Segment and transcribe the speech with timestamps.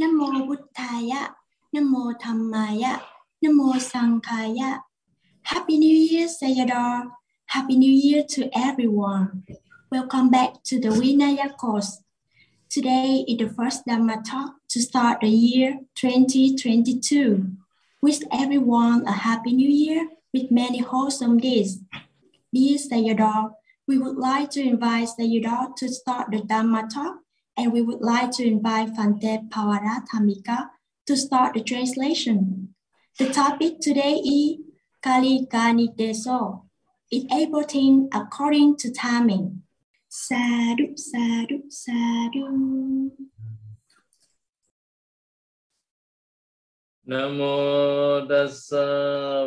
[0.00, 1.28] Namo Buddhaya,
[1.76, 3.02] Namo Dhammaya,
[3.44, 4.80] Namo Sanghaya.
[5.42, 7.10] Happy New Year, Sayadaw.
[7.44, 9.44] Happy New Year to everyone.
[9.92, 12.02] Welcome back to the Vinaya course.
[12.70, 17.52] Today is the first Dhamma talk to start the year 2022.
[18.00, 21.80] Wish everyone a happy new year with many wholesome days.
[22.54, 23.52] Dear Sayadaw,
[23.86, 27.16] we would like to invite Sayadaw to start the Dhamma talk
[27.56, 30.70] and we would like to invite Fante Pawara Tamika
[31.06, 32.74] to start the translation.
[33.18, 34.58] The topic today is
[35.02, 36.62] Kali Gani Deso,
[37.10, 39.62] enabling according to timing.
[40.08, 43.10] Sadu, sadu, sadu.
[47.08, 48.86] Namo dasa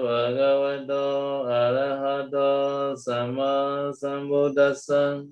[0.04, 5.26] bhagavato arahato sama sambuddhasa.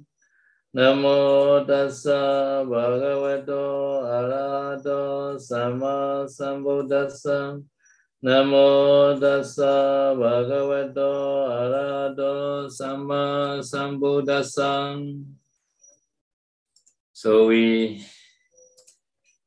[0.73, 7.61] Namo tassa bhagavato arahato sama sambuddhassa.
[8.23, 14.95] Namo tassa bhagavato arahato sama sambuddhassa.
[17.11, 18.01] So we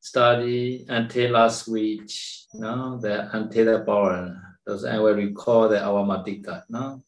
[0.01, 2.11] study until last week,
[2.53, 2.99] no?
[3.01, 4.59] the until the power.
[4.67, 6.65] Does anyone recall the Avamatika.
[6.69, 7.03] No?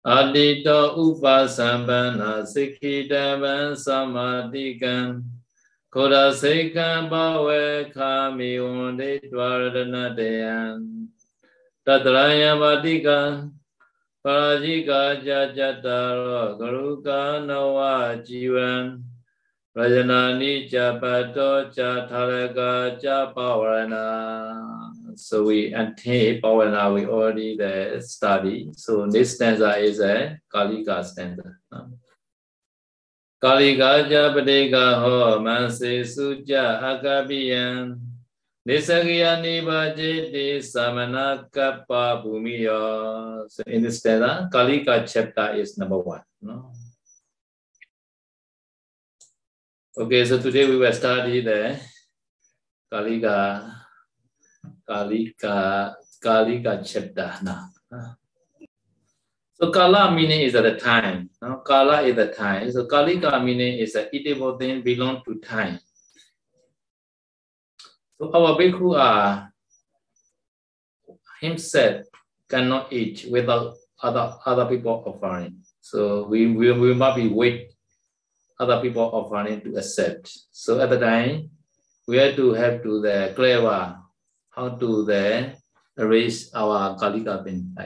[0.00, 5.20] Adito upasambana sikhidavan samadhikan.
[5.92, 11.08] Kurasekan bhawe kami unde dwaradana deyan.
[11.84, 13.52] Tatrayamadikan
[14.20, 19.00] Parajika jajataro garuka nawa jivan.
[19.76, 28.70] Rajanani japato jatalaka japavarana So we until now we already the study.
[28.76, 31.56] So this stanza is a Kalika stanza.
[31.72, 31.98] No?
[33.44, 37.64] ကာလိကာကြပတိကဟောမန်စေစုကြအာကပိယံ
[38.68, 42.88] နေသကယနိဘာจิตေသမနာကပ္ပဘူမိယော
[43.54, 46.56] so in this stanza kalika chapter is number 1 no
[50.02, 51.60] okay so today we will study the
[52.92, 53.36] kalika
[54.90, 57.70] Kalika, Kalika now.
[59.54, 61.30] So Kala meaning is at the time.
[61.40, 61.58] No?
[61.58, 62.72] Kala is the time.
[62.72, 65.78] So Kalika meaning is a eatable thing belong to time.
[68.18, 69.52] So our bhikkhu uh, are
[71.40, 72.06] himself
[72.48, 75.62] cannot eat without other other people offering.
[75.80, 77.72] So we, we, we must be wait
[78.58, 80.30] other people offering to accept.
[80.50, 81.50] So at the time,
[82.08, 83.99] we have to have to the clever uh,
[84.60, 85.56] how to the
[85.96, 87.72] erase our kalika bin.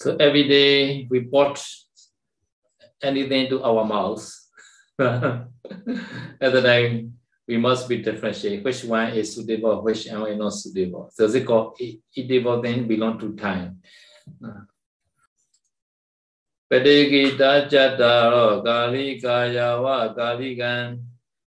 [0.00, 1.58] so every day we put
[3.02, 4.22] anything to our mouth.
[4.98, 5.50] at
[6.40, 7.12] the time,
[7.46, 11.10] we must be differentiate which one is suitable, which one is not suitable.
[11.12, 11.76] So they call
[12.14, 13.82] eatable thing belong to time.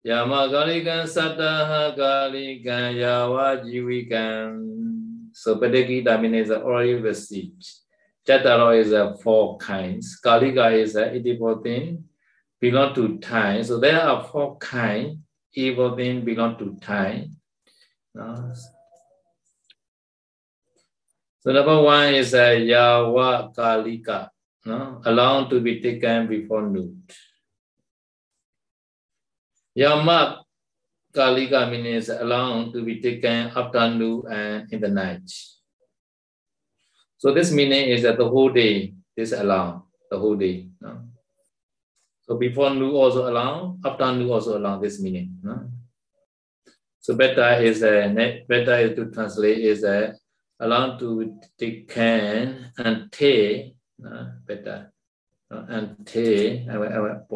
[0.07, 5.31] Padegita Chataro Kali Kayawa Kalikan Yama Kalikan Sataha Kalikan Yawa Jivikan.
[5.33, 7.65] So Padegita means already received.
[8.27, 10.21] Chataro is a four kinds.
[10.23, 12.05] Kalika is a edible thing,
[12.61, 13.65] belong to time.
[13.65, 15.19] So there are four kinds.
[15.55, 17.37] Evil thing belong to time.
[21.41, 24.29] So number one is a Yawa Kalika
[24.67, 25.01] no?
[25.05, 27.05] allowed to be taken before noon.
[29.77, 30.45] Yamak
[31.15, 35.31] Kalika means allowed to be taken afternoon and in the night.
[37.19, 40.69] So this meaning is that the whole day is allowed, the whole day.
[40.81, 41.03] No?
[42.23, 45.39] So before noon also allowed, afternoon also allowed this meaning.
[45.43, 45.71] No?
[47.01, 48.09] So better is a
[48.49, 50.17] better is to translate is a
[50.59, 54.93] allowed to take can and take uh, better.
[55.51, 57.27] Uh, ante, I will, I will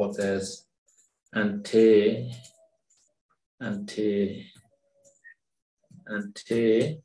[1.35, 2.31] ante,
[3.61, 4.47] ante,
[6.09, 7.01] ante,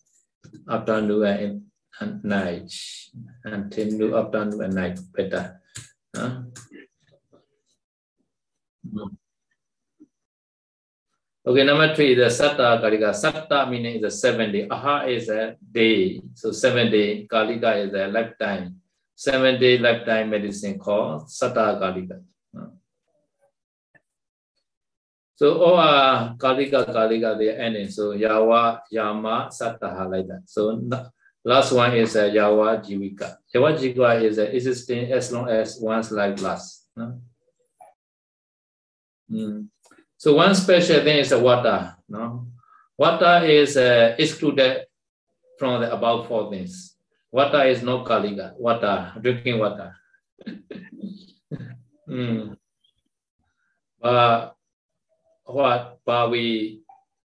[0.69, 1.61] afternoon and,
[1.99, 2.71] and night,
[3.45, 5.61] ante, new afternoon and night, better.
[6.15, 6.43] Uh,
[11.45, 13.13] Okay, number three, is the Satta Kalika.
[13.13, 14.65] Satta meaning the seven day.
[14.71, 16.21] Aha is a day.
[16.35, 17.27] So seven day.
[17.27, 18.79] Kalika is a lifetime
[19.15, 22.21] seven day lifetime medicine called Satta Kalika.
[25.35, 27.89] So all are Kalika Kalika, they are ending.
[27.89, 30.43] So Yawa, Yama, Sattaha like that.
[30.45, 30.81] So
[31.43, 33.37] last one is uh, Yawa Jivika.
[33.53, 36.87] Yawa Jivika is uh, existing as long as one's life lasts.
[36.95, 37.19] No?
[39.31, 39.67] Mm.
[40.17, 41.95] So one special thing is the water.
[42.07, 42.47] No,
[42.97, 44.85] water is uh, excluded
[45.57, 46.95] from the above four things.
[47.31, 48.55] Water is no kaliga.
[48.57, 49.95] Water, drinking water.
[52.07, 52.55] mm.
[53.99, 54.52] But
[55.45, 55.99] what?
[56.05, 56.81] But we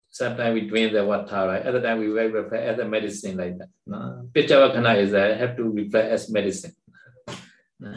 [0.10, 1.66] sometimes we drink the water, right?
[1.66, 3.70] Other time we refer as a medicine like that.
[3.86, 4.28] No?
[4.34, 6.74] Pichavakana is uh, have to refer as medicine.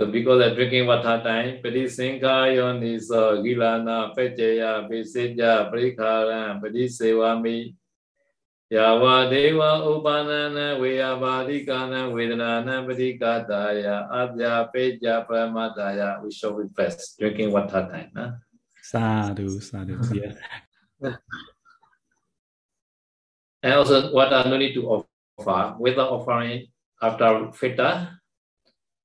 [0.00, 6.56] So because of drinking water time, pati sinka yoni so gilana pechaya piseja prikharan
[8.70, 17.52] pati sevami yava deva upanana veyavadikana vedanana patikataya abhya peja pramadaya we should request drinking
[17.52, 18.10] water time.
[18.16, 18.32] Huh?
[18.82, 20.32] Sadhu, sadhu, yeah.
[23.62, 25.76] and also water no need to offer.
[25.78, 26.66] Without offering
[27.02, 28.18] after fita,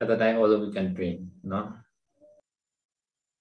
[0.01, 1.73] at the time also we can drink, no?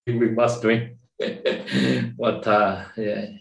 [0.07, 0.99] We must drink
[2.17, 3.34] water, yeah.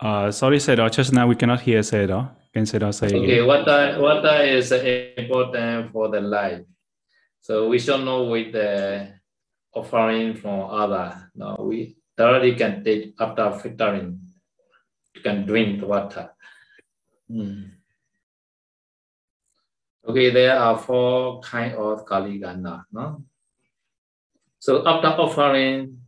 [0.00, 2.30] Uh, sorry, Sayadaw, just now we cannot hear Sayadaw.
[2.54, 6.64] Can Sayadaw say Okay, water, water is important for the life.
[7.42, 9.12] So we should know with the
[9.74, 11.30] offering from other.
[11.34, 14.20] No, we thoroughly can take after filtering.
[15.14, 16.30] You can drink water.
[17.30, 17.72] Mm.
[20.08, 22.84] Okay, there are four kind of kaligana.
[22.90, 23.22] No?
[24.58, 25.98] So after offering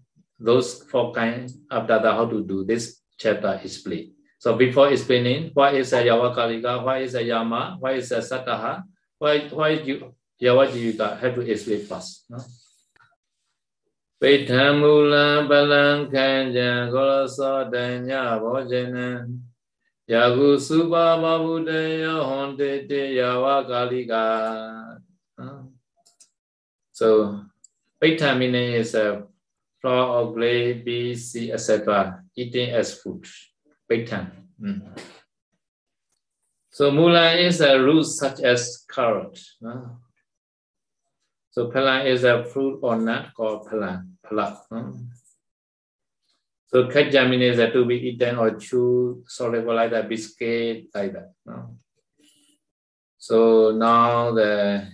[0.41, 4.10] those four kinds, after that, how to do this chapter is split.
[4.40, 8.20] So before explaining what is a Yawa Kaliga, what is a Yama, what is a
[8.20, 8.84] Sataha,
[9.18, 12.26] why why you Yawa Jivika have to explain first.
[12.30, 12.38] No?
[14.22, 17.76] ပိဋ္ဌံမူလံပလံခံကြံကောရသောတ
[18.10, 18.12] ည
[18.44, 19.08] ဘောဇနံ
[20.12, 21.72] ယာကုစုပါမဗုဒ္ဓ
[22.04, 24.26] ယောဟွန်တေတေယဝကာလိကာ
[27.00, 27.08] so
[28.00, 29.08] ပိဋ္ဌံ meaning is a
[29.80, 31.62] flour of grain beans seed etc
[32.37, 33.27] eating as food,
[33.89, 34.31] bacon.
[34.61, 34.99] Mm.
[36.71, 39.39] So mula is a root such as carrot.
[39.61, 39.99] No?
[41.51, 44.05] So pala is a fruit or nut called pala.
[44.25, 44.99] pala no?
[46.69, 51.33] So kajamin is a to be eaten or chew, soluble like that, biscuit like that.
[51.45, 51.77] No?
[53.19, 54.89] So now the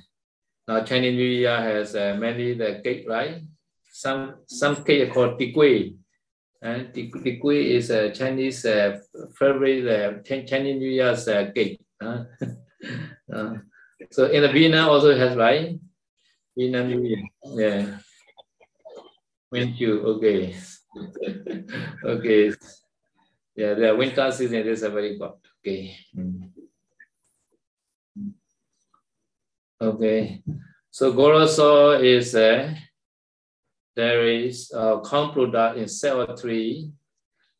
[0.66, 3.42] now Chinese New Year has uh, mainly the cake, right?
[3.92, 5.97] Some some cake called tikwe.
[6.60, 8.98] And tikui is a Chinese uh,
[9.38, 11.24] favorite uh, Chinese New Year's
[11.54, 11.80] cake.
[12.00, 12.24] Uh,
[13.32, 13.54] uh,
[14.10, 15.78] so in the Vietnam also has right.
[16.56, 17.22] Vietnam New Year.
[17.44, 17.98] Yeah.
[19.52, 20.02] Thank you.
[20.18, 20.56] Okay.
[22.04, 22.52] okay.
[23.54, 25.38] Yeah, the winter season is very good.
[25.62, 25.96] Okay.
[26.16, 26.50] Mm.
[29.80, 30.42] Okay.
[30.90, 32.76] So Goroso is a
[33.98, 36.88] there is a corn product in cell three.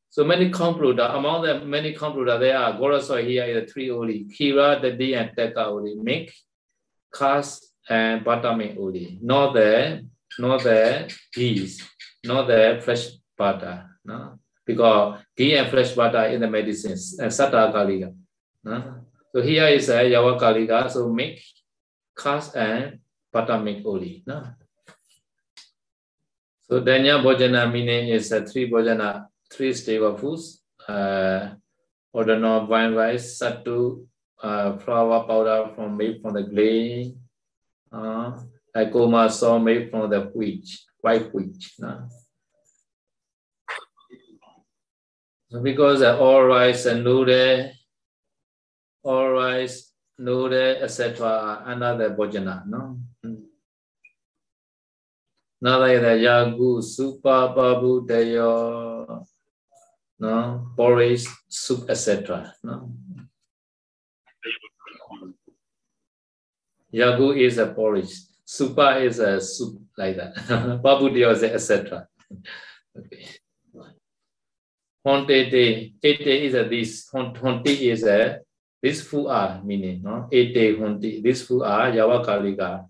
[0.08, 4.24] So many corn among the many corn there are Goroso here is three only.
[4.30, 5.96] Kira, Dadi, and Teka only.
[5.96, 6.28] Milk,
[7.12, 9.18] cast, and buttermilk only.
[9.20, 10.06] Not the
[10.38, 11.82] not the geese,
[12.24, 13.98] not the fresh butter.
[14.04, 14.38] No?
[14.64, 18.14] Because ghee and fresh butter in the medicines, and Sata Kaliga.
[18.62, 19.06] No?
[19.34, 21.38] So here is uh, a Yawa Kaliga, so milk,
[22.16, 23.00] cast, and
[23.32, 24.22] buttermilk only.
[24.24, 24.54] No?
[26.70, 30.60] So Danya Bhojana meaning is a three Bhojana, three stable foods.
[30.86, 31.54] Uh,
[32.12, 34.06] order of wine rice, sattu,
[34.42, 37.18] uh, flour powder from made from the grain,
[37.92, 38.38] uh,
[38.76, 40.68] akoma saw made from the wheat,
[41.00, 41.56] white wheat.
[41.78, 42.08] No?
[45.50, 47.70] So because uh, all rice and noodle,
[49.02, 51.26] all rice, noodle, etc.
[51.26, 53.00] are under the bhojana, no?
[55.60, 59.26] Now like the yagu, supa, babu, dayo,
[60.20, 62.54] no, porridge, soup, etc.
[62.62, 62.92] No.
[66.94, 68.14] Yagu is a porridge.
[68.46, 70.80] Supa is a soup like that.
[70.82, 72.06] babu dayo is etc.
[72.96, 73.26] Okay.
[75.06, 78.40] Honte te, ete is a this, honte is a
[78.82, 80.28] this food are meaning, no?
[80.30, 82.86] Ete honte, this food are yavakalika,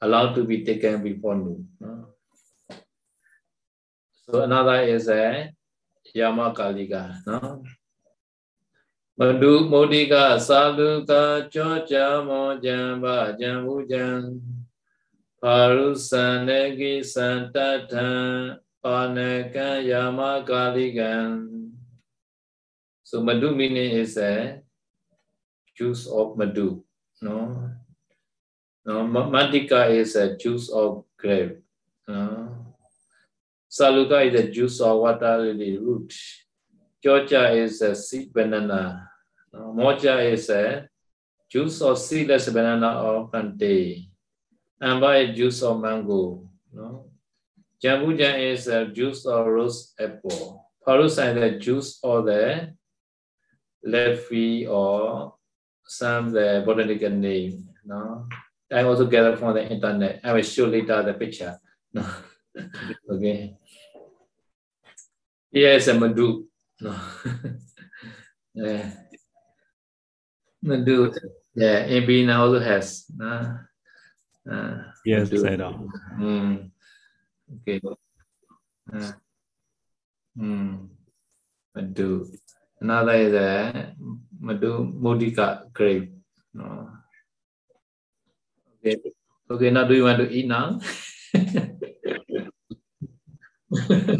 [0.00, 1.68] allowed to be taken before noon.
[1.80, 1.95] No?
[4.28, 7.62] So another is eh, a yamakalika, no?
[9.18, 14.40] madhu modika saluka chocha mo Bhajan jambu
[15.42, 21.70] parusanegi santatan Paneka Yamakaligan
[23.02, 24.62] So Madhu meaning is a
[25.74, 26.82] juice of Madhu.
[27.22, 27.70] No,
[28.84, 31.62] no Madika is a juice of grape.
[32.06, 32.35] No?
[33.76, 36.14] Saluka is the juice of water lily root.
[37.02, 39.06] Georgia is a seed banana.
[39.52, 40.88] Mocha is a
[41.50, 44.08] juice or seedless banana or plantain.
[44.80, 46.48] Amba is juice of mango.
[46.72, 47.10] No?
[47.82, 50.64] Jambujan is a juice of rose apple.
[50.86, 52.72] Parusa is the juice or the
[53.84, 55.34] leafy or
[55.84, 57.68] some the botanical name.
[57.84, 58.26] No?
[58.72, 60.20] I also gather from the internet.
[60.24, 61.60] I will show later the picture.
[61.92, 62.06] No.
[63.10, 63.56] okay.
[65.56, 66.44] Here is a Madhu.
[66.84, 66.92] No.
[68.54, 68.92] yeah.
[70.60, 71.16] Madhu.
[71.56, 73.08] Yeah, Abina also has.
[73.16, 73.64] Uh,
[74.44, 75.80] uh, yes, Sayadaw.
[76.20, 76.68] Mm.
[77.56, 77.80] Okay.
[78.92, 79.12] Uh,
[80.36, 80.92] mm.
[81.74, 82.28] Madhu.
[82.78, 83.96] Another is a
[84.38, 86.12] Madhu Modika grape.
[86.52, 86.90] No.
[88.76, 89.00] Okay.
[89.50, 90.78] Okay, now do you want to eat now?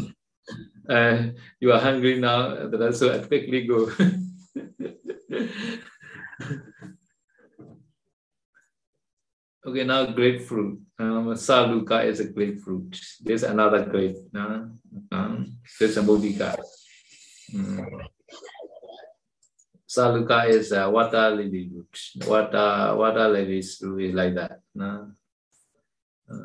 [0.88, 1.22] uh,
[1.60, 3.90] you are hungry now, so I quickly go.
[9.66, 10.80] okay, now grapefruit.
[10.98, 12.98] Um, Saluka is a grapefruit.
[13.20, 14.16] There's another grape.
[14.34, 14.64] Uh,
[15.12, 16.56] um, there's a Modika.
[17.52, 18.06] Mm.
[19.88, 21.98] Saluka is a water lily root.
[22.26, 24.60] Water, water lily root is like that.
[24.74, 25.12] No?
[26.30, 26.44] Uh,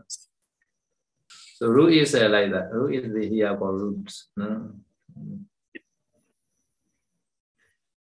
[1.61, 2.73] so root is uh, like that.
[2.73, 4.29] Root is the here for roots.
[4.35, 4.71] No?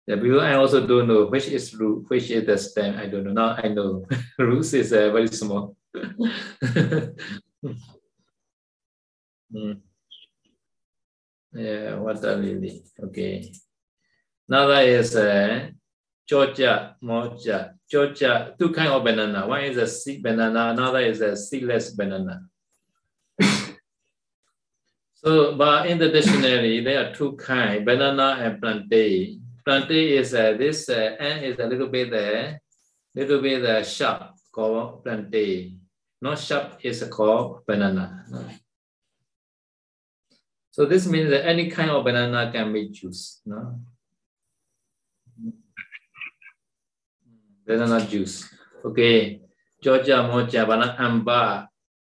[0.06, 2.98] Yeah, because I also don't know which is root, which is the stem.
[2.98, 3.32] I don't know.
[3.32, 4.06] Now I know.
[4.40, 5.78] Roots is uh, very small.
[5.96, 7.16] mm.
[11.54, 12.84] Yeah, water lily.
[13.02, 13.50] Okay.
[14.50, 15.70] Another is uh,
[16.28, 17.76] Georgia, Moja.
[17.90, 19.48] Georgia, two kind of banana.
[19.48, 22.42] One is a seed banana, another is a seedless banana.
[25.14, 29.42] so, but in the dictionary, there are two kind, banana and plantain.
[29.66, 32.54] Plantain is uh, this uh, is a little bit uh,
[33.16, 35.82] little bit uh, sharp, called plantain.
[36.22, 38.26] Not sharp is called banana.
[40.72, 43.42] So this means that any kind of banana can make juice.
[43.46, 43.80] No?
[47.68, 48.48] banana juice.
[48.86, 49.42] Okay,
[49.84, 51.70] Georgia mocha, banana amba,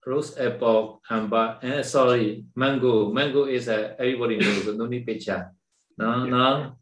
[0.06, 3.12] rose apple, amba, eh, sorry, mango.
[3.12, 5.52] Mango is a, everybody knows, no need picture.
[5.98, 6.76] No, no.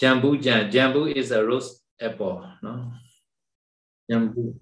[0.00, 2.92] Jambu jan, jambu is a rose apple, no?
[4.10, 4.54] Jambu.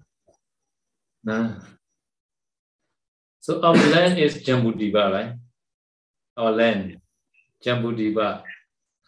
[1.23, 1.55] No.
[3.39, 5.35] So our land is Jambu Dipa, right?
[6.35, 6.97] Our land,
[7.63, 8.43] Jambu Dipa.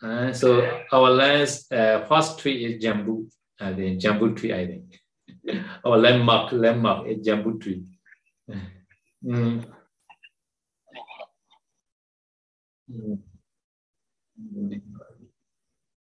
[0.01, 3.29] Uh, so our land's uh, first tree is Jambu.
[3.59, 4.99] I think Jambu tree, I think.
[5.83, 7.83] or landmark, landmark is Jambu tree.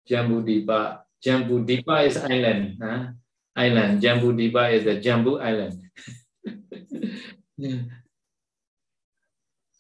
[0.10, 1.04] Jambu Dipa.
[1.24, 2.78] Jambu Dipa is island.
[2.82, 3.12] Huh?
[3.56, 4.02] Island.
[4.02, 5.84] Jambu Dipa is the Jambu Island.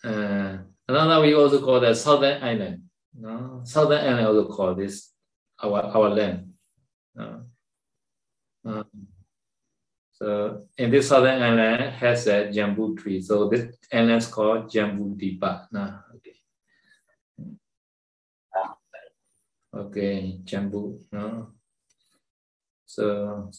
[0.04, 2.84] uh, another we also call the Southern Island.
[3.16, 3.62] No?
[3.63, 5.12] Southern Island also call this
[5.63, 6.54] our, our land.
[7.18, 7.39] Uh,
[8.66, 9.09] um,
[10.21, 13.21] so in this southern island has a jambu tree.
[13.21, 15.67] So this island is called Jambu Dipa.
[15.71, 16.35] Nah, okay.
[19.73, 20.99] Okay, Jambu.
[21.13, 21.55] No.
[22.85, 23.49] So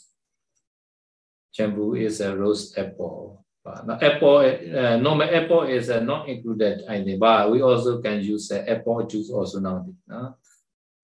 [1.58, 3.46] Jambu is a rose apple.
[3.64, 8.02] But now apple, uh, normal apple is uh, not included I think, but we also
[8.02, 9.86] can use uh, apple juice also now.
[10.06, 10.36] No,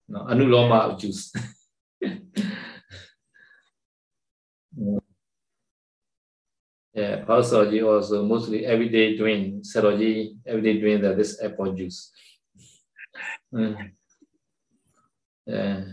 [0.07, 1.33] no anuloma juice.
[6.97, 12.11] Yeah, Pausology also mostly everyday drink, serology, everyday drink that this apple juice.
[13.53, 13.91] Mm.
[15.45, 15.83] Yeah.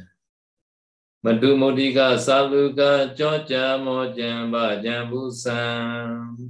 [1.22, 6.48] Madhu Modika Saluka Chocha Mojamba Jambusan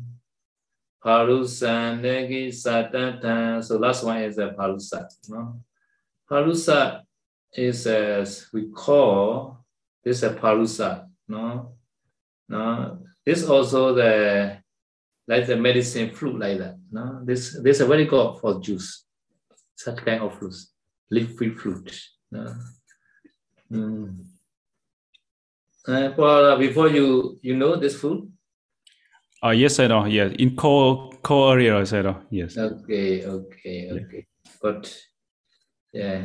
[1.05, 3.59] Parusa Negi Satata.
[3.65, 5.09] So last one is a Parusa.
[5.29, 5.63] No?
[6.31, 7.03] Parusa
[7.53, 9.65] is as we call
[10.05, 11.09] this a Parusa.
[11.27, 11.73] No?
[12.49, 14.59] No, this also the
[15.27, 16.77] like the medicine fruit like that.
[16.91, 19.05] No, this this is a very good for juice.
[19.77, 20.73] Such kind of fruits,
[21.11, 21.91] leafy fruit.
[22.31, 22.55] No?
[23.73, 24.25] Mm.
[25.87, 28.31] Uh, well, before you you know this food.
[29.43, 30.05] Uh, yes, I know.
[30.07, 32.23] Yes, in cold cold areas, I know.
[32.31, 32.57] Yes.
[32.57, 34.27] Okay, okay, okay.
[34.63, 34.95] But
[35.93, 36.25] yeah,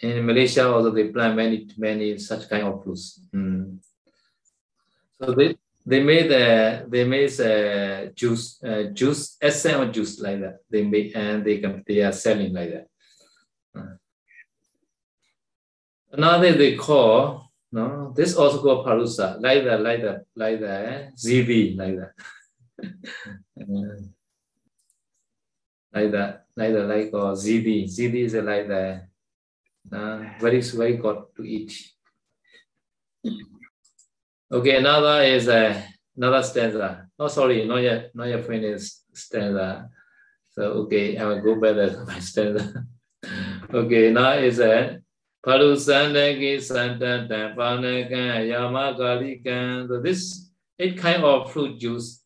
[0.00, 3.20] in Malaysia also they plant many many such kind of fruits.
[3.34, 3.78] Mm.
[5.20, 5.54] So this,
[5.86, 10.58] they made the they made a juice uh, juice essence or juice like that.
[10.68, 12.86] They make and they can they are selling like that.
[13.74, 13.96] Uh.
[16.12, 21.76] Another they call no this also called parusa like that like that like that ZV
[21.80, 22.12] like that.
[25.94, 29.06] like that like that like or ZV ZV is like that.
[29.90, 31.72] Uh, very very good to eat.
[34.52, 35.82] Okay, another is uh, eh,
[36.16, 37.06] another stanza.
[37.16, 39.88] Oh, sorry, not yet, not yet finished stanza.
[40.50, 42.84] So, okay, I will go back to my stanza.
[43.72, 44.96] okay, now is a eh,
[45.40, 52.20] Palu Sandaki Santanta Panakan Yama So, this eight kind of fruit juice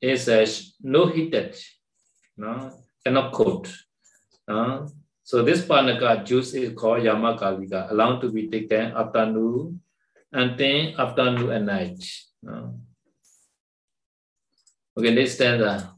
[0.00, 0.46] is uh,
[0.80, 1.56] no heated,
[2.36, 2.70] no,
[3.04, 3.66] cannot cold.
[4.46, 4.86] No?
[5.24, 9.80] So, this Panaka juice is called Yamakalika, allowed to be taken after noon
[10.34, 12.02] and then afternoon and night.
[12.42, 12.74] No?
[14.98, 15.94] Okay, this stanza.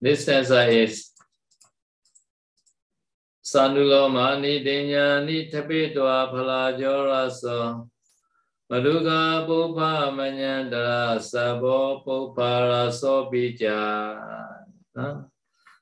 [0.00, 1.10] This stanza is
[3.44, 7.88] Sanulo mani dinya ni tapitwa phala jora so
[8.70, 14.18] Maduga pupa manyandara sabo pupa raso bija.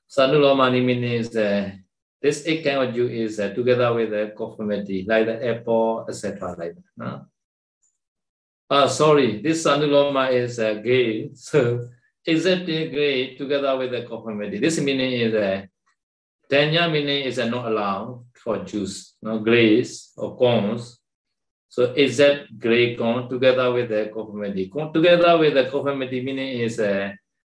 [0.05, 1.71] Sanulo mani means uh,
[2.23, 6.55] this kind of juice is uh, together with the conformity, like the apple, etc.
[6.57, 7.25] Like that.
[8.69, 11.29] Ah, sorry, this anuloma is uh, gay.
[11.35, 11.89] So
[12.25, 14.57] exactly gay together with the conformity.
[14.57, 15.67] This meaning is uh,
[16.49, 20.99] Danya meaning is uh, not allowed for juice, no glaze or cones.
[21.67, 24.71] So exact gray cone together with the conformity.
[24.93, 27.11] Together with the conformity meaning is uh,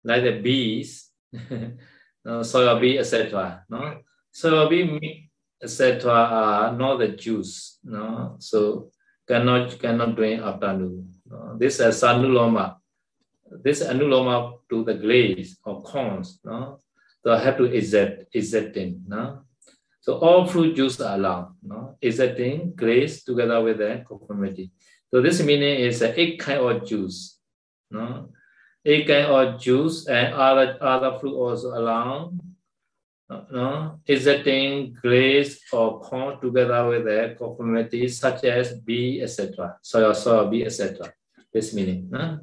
[0.02, 1.10] like the bees,
[2.24, 3.64] no, soya bee, etc.
[3.68, 4.00] No?
[4.34, 5.30] So we
[5.62, 6.10] etc.
[6.10, 7.78] are not the juice.
[7.84, 8.90] No, so
[9.28, 11.14] cannot cannot drink afternoon.
[11.30, 11.56] No?
[11.56, 12.76] This is anuloma.
[13.62, 16.40] This anuloma to the glaze or corns.
[16.42, 16.80] No,
[17.22, 19.04] so I have to exert exerting.
[19.06, 19.46] No,
[20.00, 21.54] so all fruit juice are allowed.
[21.62, 24.72] No, exerting glaze together with the conformity.
[25.14, 27.38] So this meaning is a eight kind of juice.
[27.88, 28.30] No,
[28.84, 32.34] eight kind of juice and other other fruit also allowed
[33.30, 39.76] no, exerting grace or corn together with the conformity such as B, etc.
[39.82, 41.12] So so B, etc.
[41.52, 42.08] This meaning.
[42.10, 42.40] No?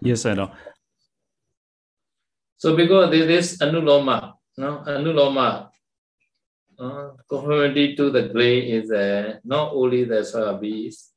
[0.00, 0.52] Yes, I know.
[2.56, 5.70] So because this is anuloma, no, anuloma,
[6.78, 11.12] uh, conformity to the gray is uh, not only the soya beans.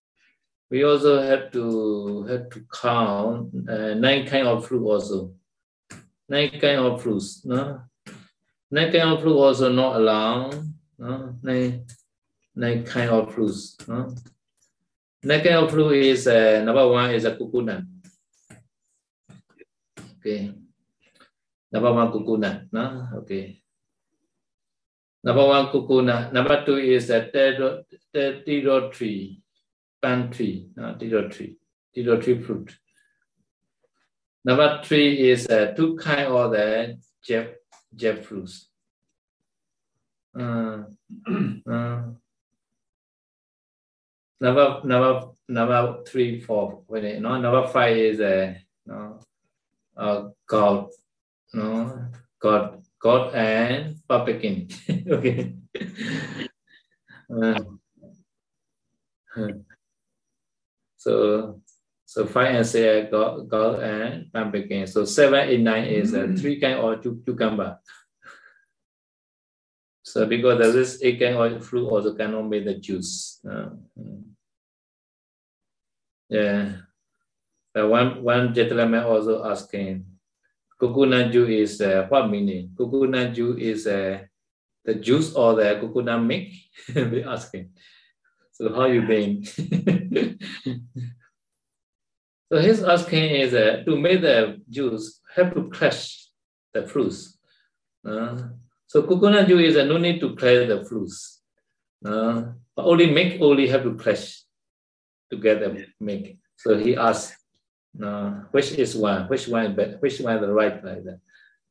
[0.70, 5.34] We also have to have to count uh, nine kind of fruit also.
[6.30, 7.82] Nine kind of fruits, no?
[8.72, 10.56] Nine kind of fruit also not allowed.
[10.98, 11.36] No?
[11.44, 11.86] Nine,
[12.56, 13.76] nine kind of fruits.
[13.86, 14.16] No?
[15.24, 17.84] Nine kind of fruit is uh, number one is a coconut.
[20.18, 20.54] Okay.
[21.72, 22.64] Number one coconut.
[22.72, 23.10] No?
[23.18, 23.62] Okay.
[25.24, 26.34] Number one coconut.
[26.34, 27.30] Number two is a
[28.46, 29.42] tiro tree,
[30.02, 31.58] pan tree, no, tiro tree,
[31.94, 32.76] tiro tree fruit.
[34.44, 37.61] Number three is uh, two kind of the jack
[37.96, 38.66] jackfruits.
[40.38, 40.84] Uh,
[41.70, 42.04] uh,
[44.40, 46.84] number number number three, four.
[46.88, 48.54] Wait, no, number five is a uh,
[48.86, 49.20] no,
[49.98, 50.90] uh, God,
[51.54, 52.08] no,
[52.40, 54.70] God, God and pumpkin.
[55.12, 55.54] okay.
[57.34, 57.60] uh,
[60.98, 61.62] so
[62.12, 64.86] so five and six God, God and pumpkin.
[64.86, 67.80] So seven, eight, nine is a uh, three kind or two cucumber.
[70.04, 73.40] So because of this egg and oil fruit also cannot make the juice.
[73.50, 73.70] Uh,
[76.28, 76.84] yeah.
[77.74, 80.04] But one one gentleman also asking,
[80.78, 82.76] coconut juice is uh, what meaning?
[82.78, 84.20] Coconut juice is uh,
[84.84, 86.52] the juice or the coconut milk?
[86.90, 87.72] they asking.
[88.52, 89.48] So how you mean?
[92.52, 96.28] so his asking is uh, to make the juice have to crush
[96.74, 97.38] the fruits.
[98.06, 98.38] Uh,
[98.88, 101.42] so coconut juice is uh, no need to crush the fruits.
[102.04, 102.44] Uh,
[102.76, 104.42] but only make only have to crush
[105.30, 106.40] together make.
[106.58, 107.38] So he asked,
[108.04, 111.20] uh, which is one, which one is better, which one is the right like that.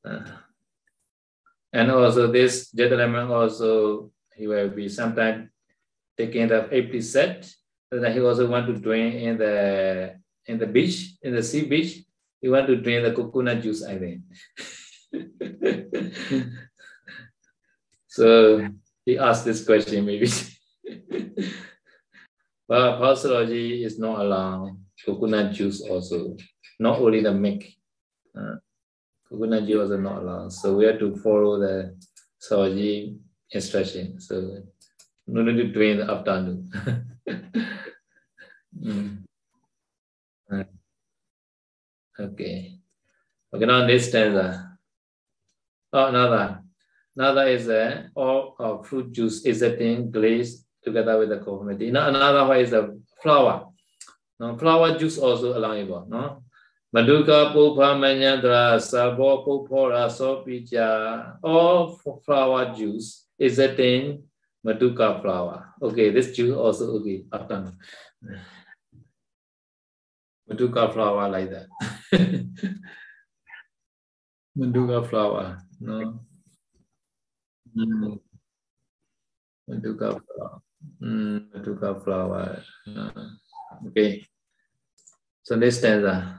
[0.03, 0.25] Uh,
[1.75, 5.51] and also this gentleman also he will be sometimes
[6.16, 7.53] taking the empty set.
[7.93, 11.66] And that he also want to drink in the in the beach, in the sea
[11.66, 12.05] beach.
[12.40, 14.22] you want to drink the coconut juice, I think.
[18.11, 18.68] So
[19.05, 20.26] he asked this question maybe.
[22.68, 24.76] but apostlology is not allowed
[25.07, 26.37] coconut juice also,
[26.79, 27.62] not only the milk.
[28.37, 28.57] Uh,
[29.29, 30.53] coconut juice also not allowed.
[30.53, 31.96] So we have to follow the
[32.42, 33.16] Sawaji
[33.53, 34.20] instruction.
[34.20, 34.64] So
[35.29, 36.70] no need to drink in the afternoon.
[38.76, 39.19] mm.
[42.20, 42.76] Okay.
[43.52, 44.76] Okay, now next stanza.
[45.92, 46.61] Oh, another.
[47.16, 51.90] Another is a all uh, fruit juice is a thing glazed together with the.
[51.90, 53.66] Now another one is the flower.
[54.38, 56.06] No, flower juice also allowable.
[56.09, 56.44] No,
[56.94, 61.37] Maduka Pupa Manyandra Sabo Pupora Sopija.
[61.42, 64.22] All flower juice is a thing
[64.64, 65.74] Maduka flower.
[65.83, 67.24] Okay, this juice also okay.
[70.50, 71.68] Maduka flower like that.
[74.58, 75.62] Maduka flower.
[75.80, 76.20] No.
[77.76, 78.18] Mm.
[79.70, 80.60] Maduka flower.
[81.00, 82.62] Mm, Maduka flower.
[82.88, 83.30] Uh,
[83.86, 84.26] okay.
[85.42, 86.36] So next stanza.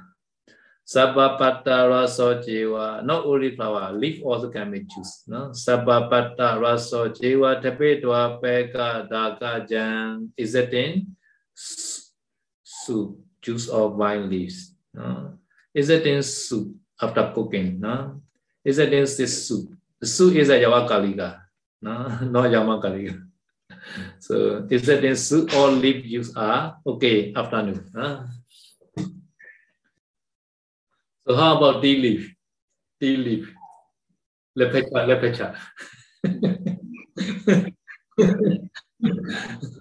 [0.83, 2.99] Sabapata raso jewa.
[3.05, 5.23] Not only flower, leaf also can be juice.
[5.27, 5.55] No?
[5.55, 10.33] Sabapata raso jewa tapetwa peka daka jan.
[10.35, 11.15] Is that in
[11.53, 14.75] soup, juice of vine leaves?
[14.93, 15.37] No?
[15.73, 17.79] Is it in soup after cooking?
[17.79, 18.21] No?
[18.63, 19.73] Is it in this soup?
[19.99, 21.41] The soup is a Yavakalika,
[21.81, 23.21] no, not Yamakalika.
[24.19, 27.89] So is it in soup all leaf use are ah, okay afternoon?
[27.95, 28.27] Huh?
[31.25, 32.35] So how about tea leaf?
[32.99, 33.55] Tea leaf.
[34.57, 35.55] Lepecha, lepecha.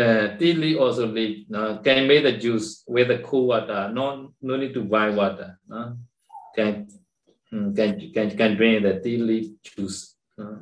[0.00, 1.46] Uh, tea leaf also leaf
[1.84, 3.90] can make the juice with the cool water.
[3.92, 5.58] No, no need to buy water.
[5.70, 5.92] Uh,
[6.56, 6.88] can
[7.50, 10.16] can can can drink the tea leaf juice.
[10.40, 10.56] Uh.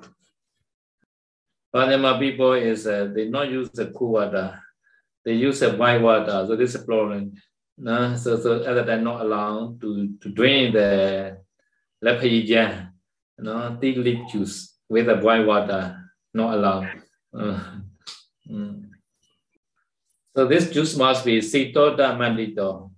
[1.72, 4.58] Panama people is uh, they not use the cool water.
[5.24, 6.44] They use the white water.
[6.48, 7.32] So this is problem.
[7.78, 11.38] So so other than not allowed to to drink the
[12.02, 12.90] lepayijan,
[13.38, 15.94] you tea leaf juice with the white water.
[16.34, 16.88] Not allowed.
[17.32, 17.60] Uh,
[18.50, 18.87] mm.
[20.38, 22.92] So this juice must be sitoda mandito.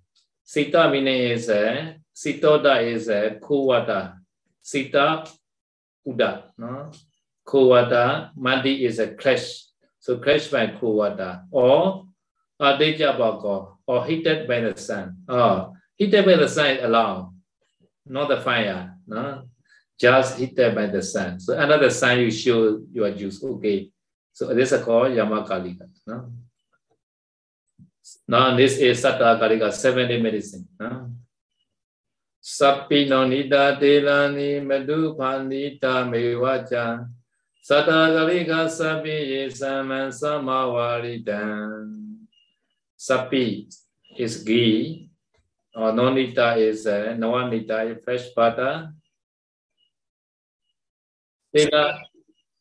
[0.45, 4.13] Sita meaning is a sitoda is a cool water.
[4.61, 5.25] Sita
[6.07, 6.93] uda, no?
[7.43, 7.73] Cool.
[8.37, 9.65] Mandi is a crash.
[10.01, 11.41] So crash by water.
[11.51, 12.05] Or
[12.61, 15.25] adeja bako, or heated by the sun.
[15.27, 17.33] Oh, heated by the sun allowed,
[18.05, 18.99] not the fire.
[19.07, 19.49] No?
[19.99, 21.41] Just heated by the sun.
[21.41, 23.43] So under the sun you show your juice.
[23.43, 23.91] Okay.
[24.35, 25.89] So this is called Yamakalika.
[26.07, 26.33] No?
[28.29, 30.69] Now this is Satta Karika 70 medicine.
[30.81, 31.07] Huh?
[32.41, 37.07] Sappi nonita telani medu pandita mevacha
[37.63, 41.91] Satta Karika sappi yesaman samavaritan
[42.99, 43.69] Sappi
[44.19, 45.11] is ghee
[45.75, 48.93] or nonita is uh, nawanita fresh butter.
[51.55, 51.99] Tela,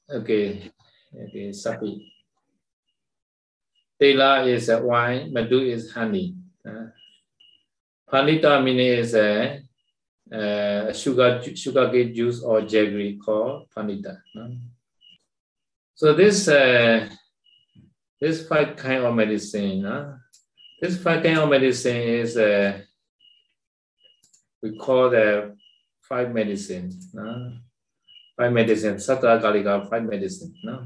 [0.09, 0.71] okay,
[1.13, 2.18] okay, sappi.
[3.99, 6.35] Tela is wine, Madu is honey.
[6.65, 6.88] Uh,
[8.12, 9.62] Panita meaning is a,
[10.31, 14.17] a sugar sugar cane juice or jaggery called panita.
[14.35, 14.49] Uh.
[15.93, 17.07] So this uh,
[18.19, 19.85] this five kind of medicine.
[19.85, 20.17] Uh,
[20.81, 22.79] this five kind of medicine is uh,
[24.63, 25.55] we call the
[26.01, 26.89] five medicine.
[27.13, 27.59] Uh,
[28.35, 30.55] five medicine, Sattva Kalika, five medicine.
[30.67, 30.81] Uh.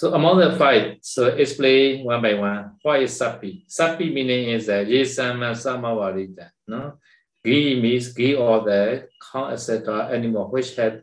[0.00, 2.72] So among the five, so explain one by one.
[2.80, 3.68] What is sapi?
[3.68, 6.48] Sapi meaning is a yesama samavarita.
[6.66, 6.96] No,
[7.44, 10.08] ghee means ghee or the cow, etc.
[10.08, 11.02] Animal which have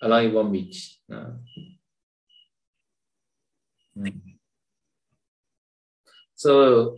[0.00, 0.78] allowable meat.
[1.08, 1.34] No?
[3.98, 4.38] Mm-hmm.
[6.36, 6.94] So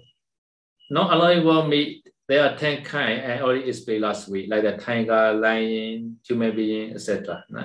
[0.90, 2.04] not allowable meat.
[2.28, 3.24] There are ten kind.
[3.24, 7.46] I already explained last week, like the tiger, lion, human being, etc.
[7.48, 7.64] No?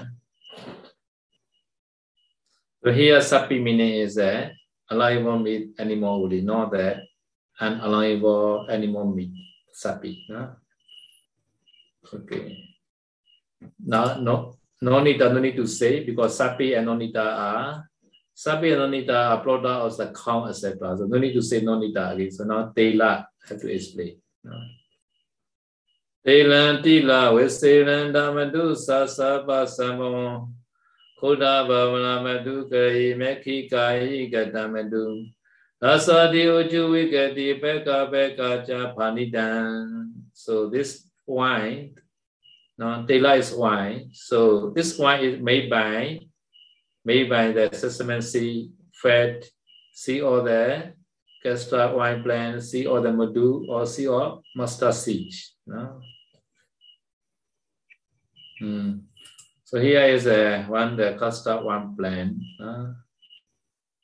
[2.86, 4.54] So here sapi meaning is a
[4.92, 7.02] allowable meat animal only, not the
[7.60, 9.34] unallowable animal meat
[9.74, 10.22] sapi.
[10.30, 10.54] No?
[12.14, 12.62] Okay.
[13.82, 17.82] Now no no need no need to say because sapi and nonita are uh,
[18.38, 20.96] sapi and nonita are the cow, etc.
[20.96, 22.30] So no need to say nonita again.
[22.30, 24.22] So now tela have to explain.
[24.44, 24.62] No?
[26.22, 29.66] Telan tila veselan damadu sasapa
[31.21, 32.87] samam ုဒ္ဓဘာဝနာမတုကေ
[33.21, 35.05] မေခိကာယိကတမတု
[35.81, 39.49] သသတိဥจุဝိကတိပေကပေကချာဖာနိတံ
[40.45, 40.91] so this
[41.37, 41.81] wine
[42.81, 43.99] no tela is wine
[44.29, 44.39] so
[44.77, 46.01] this wine is made by
[47.09, 48.59] made by the sesame seed
[49.01, 49.35] fed
[50.03, 50.63] see all the
[51.43, 55.57] castor wine plant, see all the madu, or see all mustard seeds.
[55.67, 56.01] No?
[58.63, 59.01] Mm.
[59.76, 62.38] So here is a one the castor one plant.
[62.58, 62.94] Uh,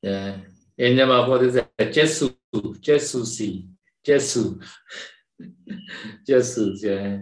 [0.01, 0.35] yeah.
[0.77, 2.31] In Myanmar, what is a Jesu,
[2.81, 3.69] Jesu seed,
[4.05, 4.59] Jesu,
[6.27, 7.19] Jesu, yeah.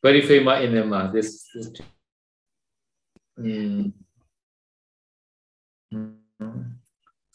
[0.00, 1.12] Very famous in Myanmar.
[1.12, 1.72] This, this
[3.36, 3.92] mm.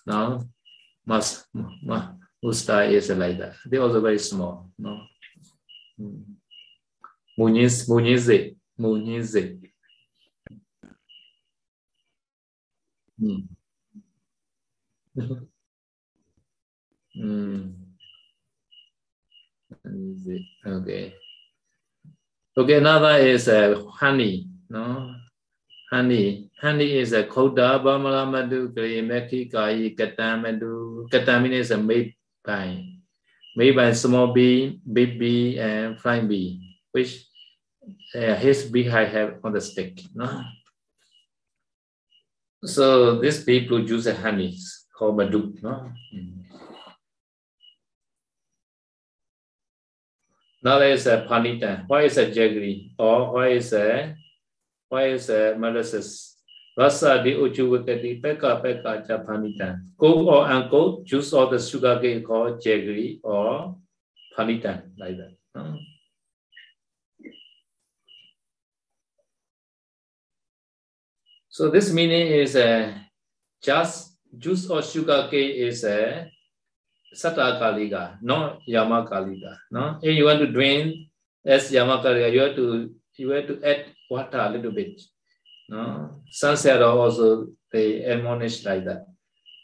[0.06, 0.46] Now,
[1.06, 1.46] must,
[2.42, 3.56] musta is like that.
[3.66, 4.70] They also very small.
[4.80, 5.02] No.
[7.38, 9.63] Muniz, munize, munize.
[13.24, 13.48] Mm.
[17.16, 17.74] mm.
[20.68, 21.14] Okay.
[22.58, 24.48] Okay, another is uh, honey.
[24.70, 25.16] No,
[25.90, 26.52] honey.
[26.60, 31.08] Honey is a koda bamala madu kari meki kai katamadu.
[31.08, 32.84] Katan is a made by
[33.56, 36.60] made by small bee, big bee, and flying bee,
[36.92, 37.24] which
[38.16, 40.02] uh, his beehive have on the stick.
[40.14, 40.44] No.
[42.66, 44.58] So these people use the honey
[44.98, 45.54] called madu.
[45.62, 45.92] No.
[46.16, 46.44] Mm.
[50.64, 51.84] Now there is a panita.
[51.88, 52.96] Why is a jaggery?
[52.98, 54.16] Or why is a
[54.88, 56.40] why is a Malasis?
[56.78, 59.84] Rasa di uchuvakati peka peka cha panita.
[60.00, 63.76] Coke or uncle, juice or the sugar cane called jaggery or
[64.38, 65.36] panita like that.
[65.54, 65.76] No?
[71.54, 72.98] So this meaning is a
[73.62, 76.26] just juice or sugar cane is a
[77.14, 79.54] Satta Kalika, not Yama Kalika.
[79.70, 80.00] No?
[80.02, 81.14] If you want to drink
[81.46, 82.90] as Yama Kalika, you have to
[83.22, 85.00] you have to add water a little bit.
[85.70, 86.24] No?
[86.32, 89.06] Sunset also they admonish like that.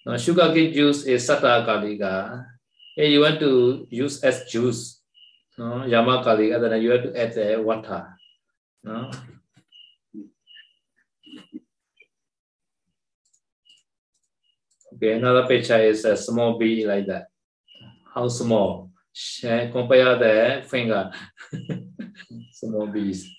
[0.05, 2.45] No, sugar cane juice is Satta Kalika.
[2.97, 5.01] If you want to use as juice,
[5.57, 8.13] no, Yama Kalika, then you have to add uh, water.
[8.83, 9.09] No?
[14.99, 17.27] Okay, another picture is a small bee like that.
[18.13, 18.91] How small?
[19.39, 21.09] Compare the finger.
[22.51, 23.31] small bees.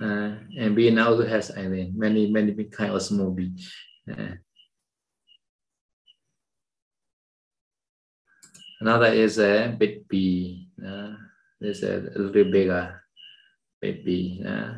[0.00, 3.50] Uh, and bee now has I mean, many many kind of small bee.
[4.08, 4.38] Uh,
[8.80, 10.68] another is a big bee.
[10.78, 11.14] Uh,
[11.60, 13.03] this is a little bigger
[13.92, 14.42] bee.
[14.46, 14.74] Uh,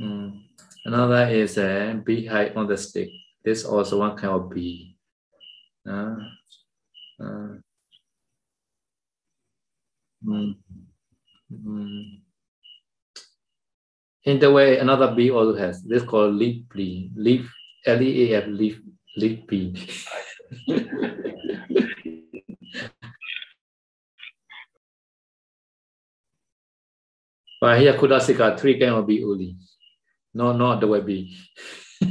[0.00, 0.42] mm.
[0.84, 3.10] Another is a beehive on the stick.
[3.44, 4.96] This also one kind of bee.
[5.88, 6.16] Uh,
[7.20, 7.48] uh,
[10.24, 10.54] mm,
[11.52, 12.20] mm.
[14.24, 17.50] In the way, another bee also has this called leaf bee, leaf
[17.86, 18.80] L E A F leaf
[19.16, 19.74] leaf bee.
[27.60, 29.56] but here Kudasika three kind of bee only.
[30.34, 31.36] No, not the way bee.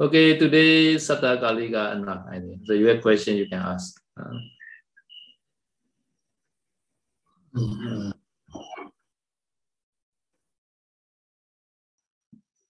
[0.00, 2.62] okay, today enough, I think.
[2.64, 4.00] So you have question you can ask.
[4.18, 4.38] Uh,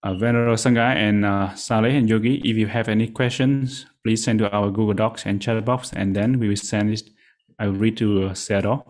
[0.04, 4.38] Uh, Venerable Sangha and uh, Sayalay and Yogi, if you have any questions, please send
[4.40, 7.08] to our Google Docs and chat box, and then we will send it.
[7.58, 8.82] I will read to uh.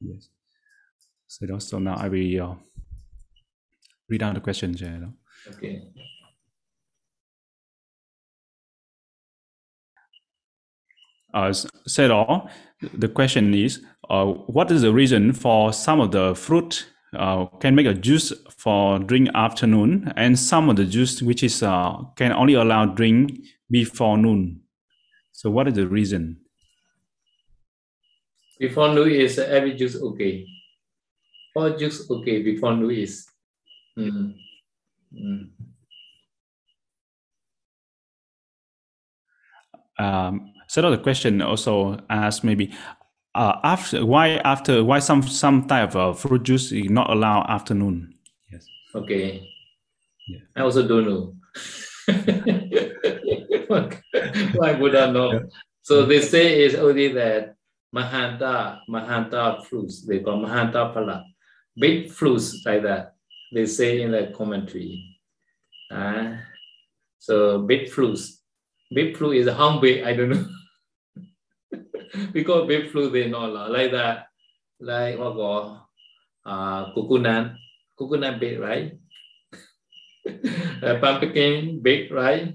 [0.00, 0.28] Yes.
[1.28, 2.54] Sayadaw, so now I will uh,
[4.08, 4.80] read out the questions.
[4.80, 5.12] Sayadaw.
[5.48, 5.82] okay.
[11.34, 11.52] Uh,
[11.88, 12.48] Sayadaw,
[12.94, 17.74] the question is, uh, what is the reason for some of the fruit uh, can
[17.74, 22.32] make a juice for drink afternoon and some of the juice which is uh, can
[22.32, 23.32] only allow drink
[23.70, 24.60] before noon
[25.32, 26.36] so what is the reason
[28.58, 30.46] Before noon is every juice okay.
[31.54, 33.26] All juice okay before noon is.
[33.98, 34.34] Mm.
[35.14, 35.48] Mm.
[39.98, 42.74] um, so the question also asks maybe
[43.34, 48.12] uh, after why after why some some type of fruit juice is not allow afternoon
[48.52, 48.66] yes
[48.96, 49.52] Okay.
[50.26, 50.40] Yeah.
[50.56, 51.36] I also don't know.
[54.56, 55.42] Why would I know?
[55.82, 57.55] So they say it's only that
[57.96, 61.24] Mahanta, Mahanta fruits, they call Mahanta Phala.
[61.78, 63.14] Big fruits like that.
[63.52, 65.18] They say in the commentary.
[65.90, 66.36] Uh,
[67.18, 68.42] so big fruits.
[68.94, 70.04] Big fruit is how big?
[70.04, 70.46] I don't know.
[72.32, 74.26] because big fruit they know like that.
[74.80, 75.88] like what call
[76.44, 78.92] uh, coconut, bake, right?
[80.82, 82.54] uh, pumpkin bake, right?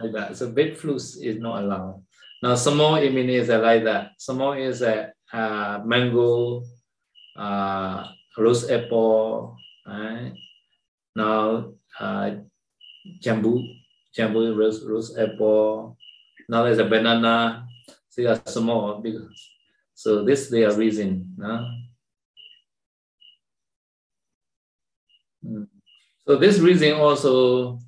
[0.00, 0.36] Like that.
[0.36, 2.02] So big fruits is not allowed.
[2.44, 4.20] Now small mean is like that.
[4.20, 6.62] Small is a uh, mango,
[7.38, 8.04] uh,
[8.36, 9.56] rose apple,
[9.88, 10.34] right?
[11.16, 12.30] Now uh,
[13.24, 13.64] jambu,
[14.12, 15.96] jambu rose, rose apple.
[16.46, 17.64] Now there's a banana.
[18.10, 19.32] So they are small because
[19.94, 21.24] so this they are reason.
[25.42, 25.64] Hmm.
[26.28, 27.78] So this reason also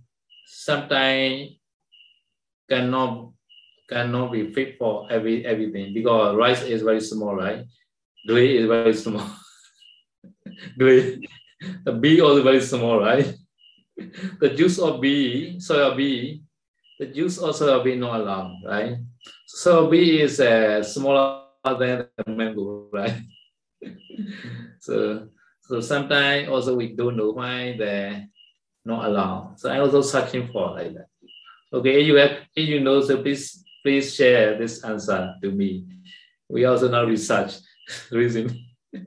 [0.47, 1.61] sometimes
[2.71, 3.36] cannot
[3.89, 7.65] cannot be fit for every everything because rice is very small, right?
[8.27, 9.25] Glay is very small.
[10.79, 11.23] Glay,
[11.85, 13.35] the bee also very small, right?
[14.41, 16.43] The juice of bee, soya bee,
[16.99, 18.99] the juice also be not allowed, right?
[19.47, 21.45] So bee is uh, smaller
[21.79, 23.23] than the mango, right?
[24.81, 25.29] so
[25.63, 28.27] so sometimes also we don't know why they
[28.85, 29.59] not allowed.
[29.59, 31.09] So I also searching for like that.
[31.73, 35.87] Okay, you have if you know, so please please share this answer to me.
[36.49, 37.53] We also now research
[38.11, 38.67] reason.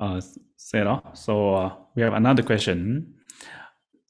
[0.00, 0.20] uh,
[0.56, 3.14] Sarah, so uh, we have another question.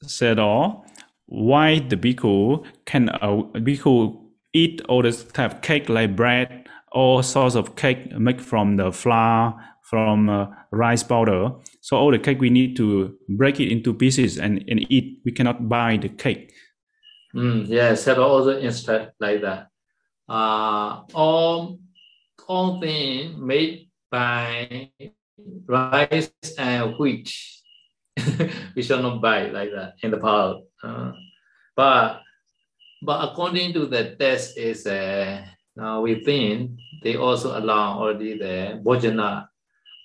[0.00, 0.80] Sarah,
[1.26, 4.18] why the bhikkhu can uh, bhikkhu
[4.54, 8.90] eat all this type of cake like bread, all sorts of cake made from the
[8.92, 11.50] flour, from uh, rice powder.
[11.83, 15.18] So all the cake we need to break it into pieces and, and eat.
[15.24, 16.55] We cannot buy the cake.
[17.35, 19.66] Mm, yes, have also instruct like that.
[20.29, 21.79] Uh, all
[22.46, 24.90] all things made by
[25.66, 27.31] rice and wheat,
[28.74, 30.62] we shall not buy like that in the pot.
[30.83, 31.12] Uh,
[31.74, 32.22] but
[33.03, 35.42] but according to the test is uh,
[35.74, 39.49] now we think they also allow already the bojana.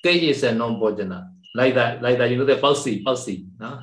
[0.06, 1.34] K is a non-bojana.
[1.56, 3.48] Like that, like that, you know the palsy, palsy.
[3.60, 3.80] No?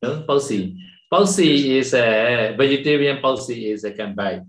[0.00, 0.22] No?
[0.22, 0.78] Palsy.
[1.10, 4.40] Palsy is a vegetarian palsy is a can buy.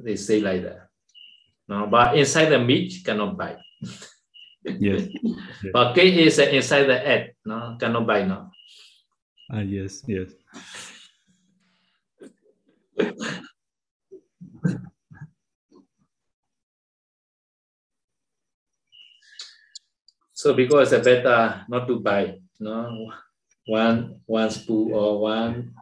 [0.00, 0.88] They say like that.
[1.68, 3.56] No, but inside the meat cannot buy.
[4.64, 5.06] yes.
[5.72, 8.50] But K is inside the egg, no, cannot buy now.
[9.52, 10.34] Ah, yes, yes.
[20.44, 23.08] So because it's better not to buy, no,
[23.64, 25.72] one one spoon or one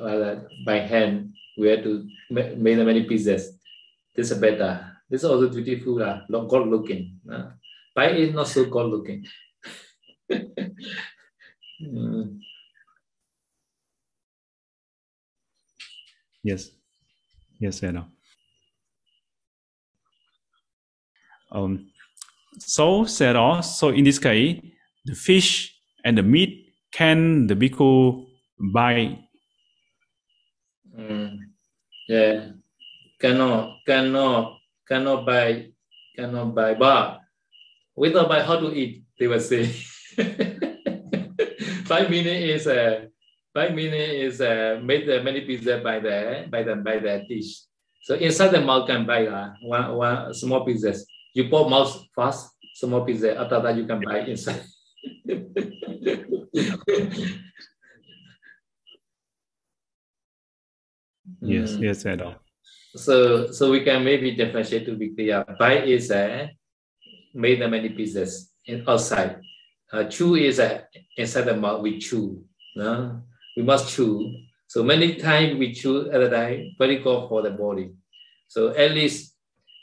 [0.00, 3.58] uh, by hand, we have to make many pieces.
[4.14, 4.86] This is better.
[5.10, 7.18] This is also beautiful, uh, good looking.
[7.26, 7.50] Uh.
[7.94, 9.26] Buy is not so good looking.
[11.80, 12.40] mm.
[16.44, 16.70] Yes.
[17.60, 18.06] Yes, I know.
[21.50, 21.90] Um,
[22.58, 24.60] so Sarah, so in this case,
[25.04, 28.26] the fish and the meat can the bhikkhu
[28.72, 29.18] buy?
[30.98, 31.38] Mm,
[32.08, 32.50] yeah,
[33.20, 35.70] cannot, cannot, cannot buy,
[36.16, 36.74] cannot buy.
[36.74, 37.20] But
[37.96, 39.04] without buy, how to eat?
[39.18, 39.66] They will say.
[41.84, 43.06] Five minutes is uh,
[43.54, 47.62] Five minutes is uh, made uh, many pieces by the by the by the dish.
[48.02, 51.06] So inside the mouth can buy uh, one one small pieces.
[51.34, 53.36] You put mouth fast, first, small pieces.
[53.36, 54.62] After that you can buy inside.
[61.42, 61.82] yes, mm.
[61.82, 62.36] yes, at all.
[62.96, 65.44] So so we can maybe differentiate to be clear.
[65.58, 66.46] Buy is uh,
[67.34, 69.42] made the many pieces in outside.
[69.92, 70.82] Uh, chew is uh,
[71.16, 72.42] inside the mouth we chew.
[72.76, 73.22] No?
[73.56, 74.34] we must chew.
[74.66, 77.92] So many times we chew at a time, very good for the body.
[78.48, 79.33] So at least,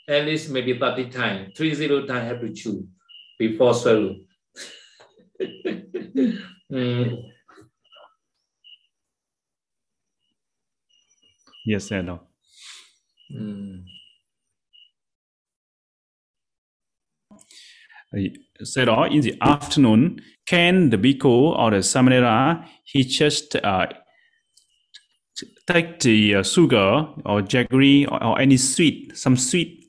[0.08, 2.86] at least maybe 30 times, 30 times have to chew
[3.38, 4.16] before swallow.
[6.72, 7.22] mm.
[11.64, 12.20] Yes, I know.
[13.32, 13.84] Mm.
[18.62, 23.86] said oh, in the afternoon, can the bhikkhu or the samanera, he just uh,
[25.66, 29.81] take the uh, sugar or jaggery or, or, any sweet, some sweet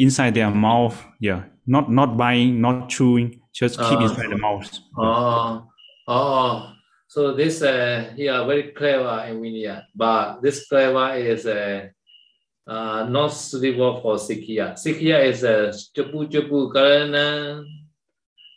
[0.00, 0.96] inside their mouth.
[1.20, 4.66] Yeah, not not buying, not chewing, just keep uh, inside the mouth.
[4.96, 5.68] Oh,
[6.08, 6.72] oh.
[7.08, 11.88] So this uh, here very clever in India, but this clever is uh,
[12.66, 14.78] uh, not suitable for Sikhiya.
[14.78, 17.64] Sikhiya is a uh, chapu chapu karana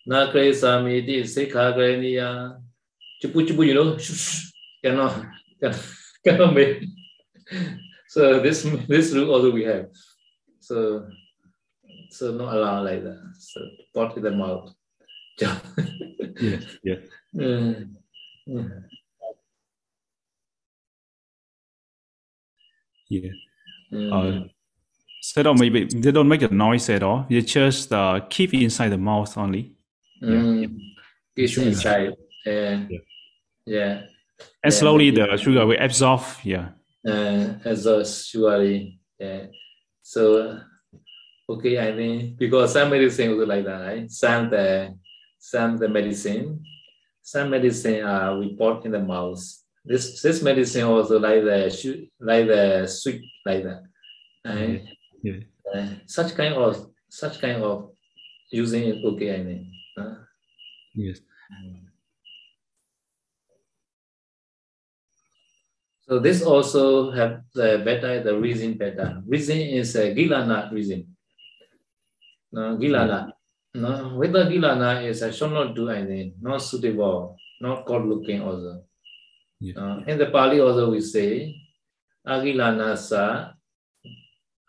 [0.05, 2.61] na kre samiti sikha kraniya
[3.23, 3.97] chapu chapu, you know,
[4.83, 5.25] cannot,
[5.59, 5.81] cannot,
[6.23, 6.83] cannot make.
[8.07, 9.87] so this this rule also we have.
[10.59, 11.09] So
[12.09, 13.33] so not allowed like that.
[13.39, 13.61] So
[13.93, 14.73] pot in the mouth.
[15.39, 15.59] yeah,
[16.83, 16.95] yeah.
[17.35, 17.89] Mm.
[18.47, 18.83] Mm.
[23.09, 23.29] Yeah.
[23.91, 24.43] Mm.
[24.43, 24.47] Uh,
[25.21, 27.25] so or maybe they don't make a noise at all.
[27.29, 29.75] They just uh, keep inside the mouth only.
[30.21, 30.77] Mm.
[31.47, 31.67] Sugar.
[31.67, 32.13] inside.
[32.45, 32.85] Yeah.
[32.89, 32.99] Yeah.
[33.65, 34.01] Yeah.
[34.63, 34.79] And Yeah.
[34.79, 36.21] slowly the sugar will absorb.
[36.43, 36.69] Yeah.
[37.07, 38.99] Uh, as a surely.
[39.19, 39.47] Yeah.
[40.01, 40.59] So
[41.49, 44.11] okay, I mean, because some medicine also like that, right?
[44.11, 44.95] Some the
[45.39, 46.63] some the medicine,
[47.21, 49.41] some medicine are we put in the mouth.
[49.85, 53.83] This this medicine also like the like the sweet like that.
[54.45, 54.83] Right?
[55.21, 55.39] Yeah.
[55.73, 57.91] Uh, such kind of such kind of
[58.51, 59.71] using it okay, I mean.
[59.97, 60.15] Uh,
[60.95, 61.19] Yes.
[66.01, 69.23] So this also have the beta, the reason beta.
[69.25, 71.12] Reason is a gilana reason.
[72.53, 73.33] No, gilana.
[73.73, 78.83] No, whether gilana is a shall not do anything, not suitable, not good looking also.
[79.59, 79.73] Yeah.
[79.81, 81.57] Uh, in the Pali also we say,
[82.27, 83.53] agilana sa,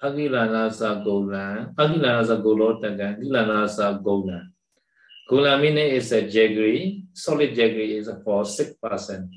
[0.03, 4.49] agilana sa golan, agilana sa golotagan, agilana sa golan.
[5.29, 9.31] Golan meaning is a jaggery, solid jaggery is for sick person.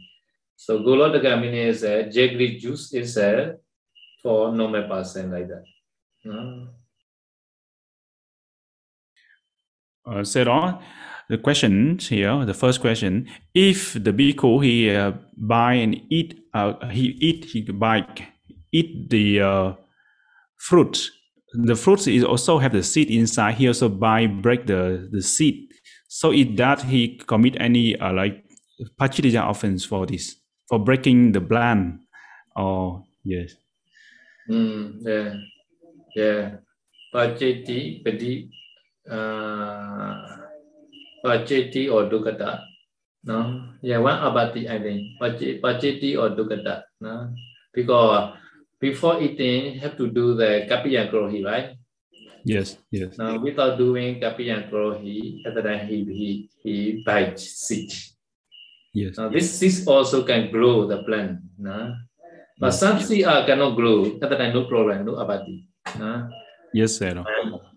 [0.55, 3.55] So Golodaka meaning is a jaggery juice is a
[4.23, 5.63] for normal person like that.
[6.25, 6.67] No?
[10.07, 10.79] Uh, Sarah,
[11.29, 16.87] the question here, the first question: If the bhikkhu he uh, buy and eat, uh,
[16.89, 18.05] he eat, he buy,
[18.71, 19.73] eat the uh,
[20.57, 21.09] fruit.
[21.53, 23.55] The fruit is also have the seed inside.
[23.55, 25.71] He also buy break the the seed.
[26.07, 28.45] So in that he commit any uh, like
[28.99, 30.35] pachitija offense for this
[30.69, 31.99] for breaking the plant.
[32.55, 33.53] Oh yes,
[34.49, 35.33] Mm, yeah,
[36.15, 36.51] yeah.
[41.23, 42.61] Pacheti or dukata.
[43.23, 45.19] No, yeah, one abati I think.
[45.19, 46.83] Pache- Pacheti or dukata.
[47.01, 47.33] No,
[47.73, 48.37] because
[48.79, 51.75] before eating have to do the kapiyan krohi, right?
[52.47, 56.29] yes, yes, Now, without doing kapiyan krohi, at the time he he
[56.63, 57.91] he bites seed.
[58.93, 61.39] yes, Now, this seed also can grow the plant.
[61.59, 61.95] No?
[62.59, 64.17] But some seed uh, cannot grow.
[64.17, 65.67] The time, no problem, no abati.
[65.99, 66.29] No?
[66.73, 67.25] Yes, Sarah.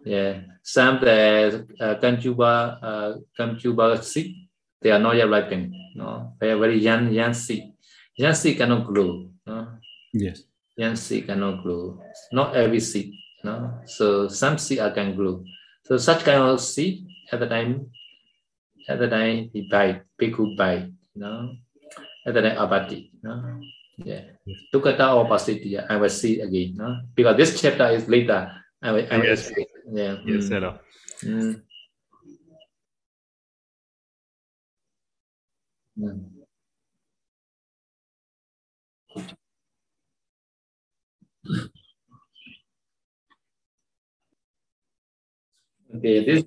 [0.04, 4.48] Yeah, some the uh, Kanchuba, uh, Kanchuba seed,
[4.80, 5.74] they are not yet ripened.
[5.94, 7.72] No, they are very young, young seed.
[8.16, 9.28] Young seed cannot grow.
[9.46, 9.68] No,
[10.12, 10.42] Yes,
[10.76, 12.00] young seed cannot grow.
[12.32, 13.12] Not every seed.
[13.44, 15.44] No, so some seed are can grow.
[15.84, 17.90] So such kind of seed at the time,
[18.88, 20.90] at the time he buy, bhikkhu buy.
[21.14, 21.52] No,
[22.26, 23.12] at the time abati.
[23.22, 23.60] No,
[23.98, 24.22] yeah.
[24.72, 26.74] Dukkata or pasitya, I will see again.
[26.76, 28.59] No, because this chapter is later.
[28.82, 29.40] I will, I will Yes.
[29.48, 29.66] explain.
[29.92, 30.16] Yeah.
[30.24, 30.48] yes, mm.
[30.48, 30.80] Sarah.
[31.22, 31.62] Mm.
[35.98, 36.20] Mm.
[45.96, 46.44] Okay, this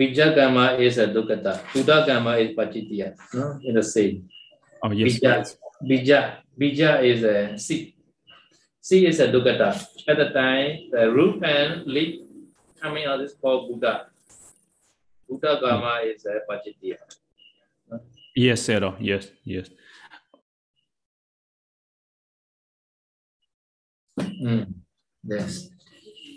[0.00, 1.60] Bija Kama is a Dukkata.
[1.74, 3.14] Buddha Kama is Pachitya.
[3.34, 3.60] No?
[3.62, 4.28] In the same.
[4.82, 5.32] Oh yes, Bija,
[5.84, 6.20] bija,
[6.58, 7.99] bija is a seed.
[8.80, 9.70] Seed is a dukkata.
[10.08, 12.20] At the time, the root and leaf
[12.80, 14.06] coming out is called Buddha.
[15.28, 16.96] Buddha Gama is a Pachitya.
[18.34, 18.96] yes, Sarah.
[18.98, 19.68] Yes, yes.
[24.18, 24.74] Mm.
[25.24, 25.68] Yes.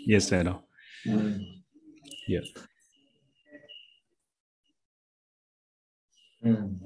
[0.06, 0.60] Yes, Sarah.
[1.06, 1.62] Mm.
[2.28, 2.40] Yeah.
[6.44, 6.78] Mm.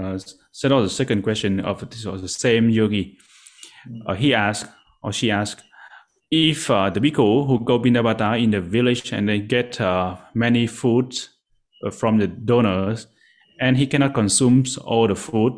[0.00, 0.18] Uh,
[0.52, 3.18] Sarah, the second question of this was the same yogi.
[4.06, 4.66] Uh, he asked,
[5.02, 5.62] or she asked,
[6.30, 10.66] if uh, the bhikkhu who go Pindapata in the village and they get uh, many
[10.66, 11.18] food
[11.84, 13.06] uh, from the donors,
[13.60, 15.52] and he cannot consume all the food,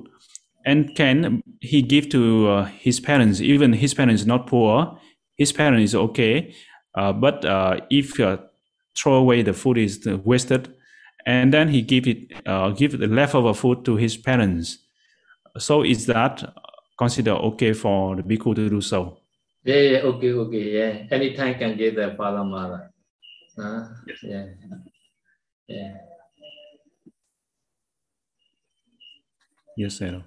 [0.66, 3.40] and can he give to uh, his parents?
[3.40, 4.98] Even his parents not poor,
[5.36, 6.54] his parents is okay,
[6.96, 8.38] uh, but uh, if uh,
[8.96, 10.74] throw away the food is wasted,
[11.26, 14.78] and then he give it uh, give the leftover food to his parents.
[15.58, 16.42] So is that
[16.98, 19.18] considered okay for the bhikkhu to do so?
[19.64, 21.06] Yeah, yeah, okay, okay, yeah.
[21.10, 22.90] Anytime can get the father mother.
[23.56, 23.84] Huh?
[24.22, 24.46] Yeah.
[25.66, 25.94] Yeah.
[29.76, 30.24] Yes, Sarah.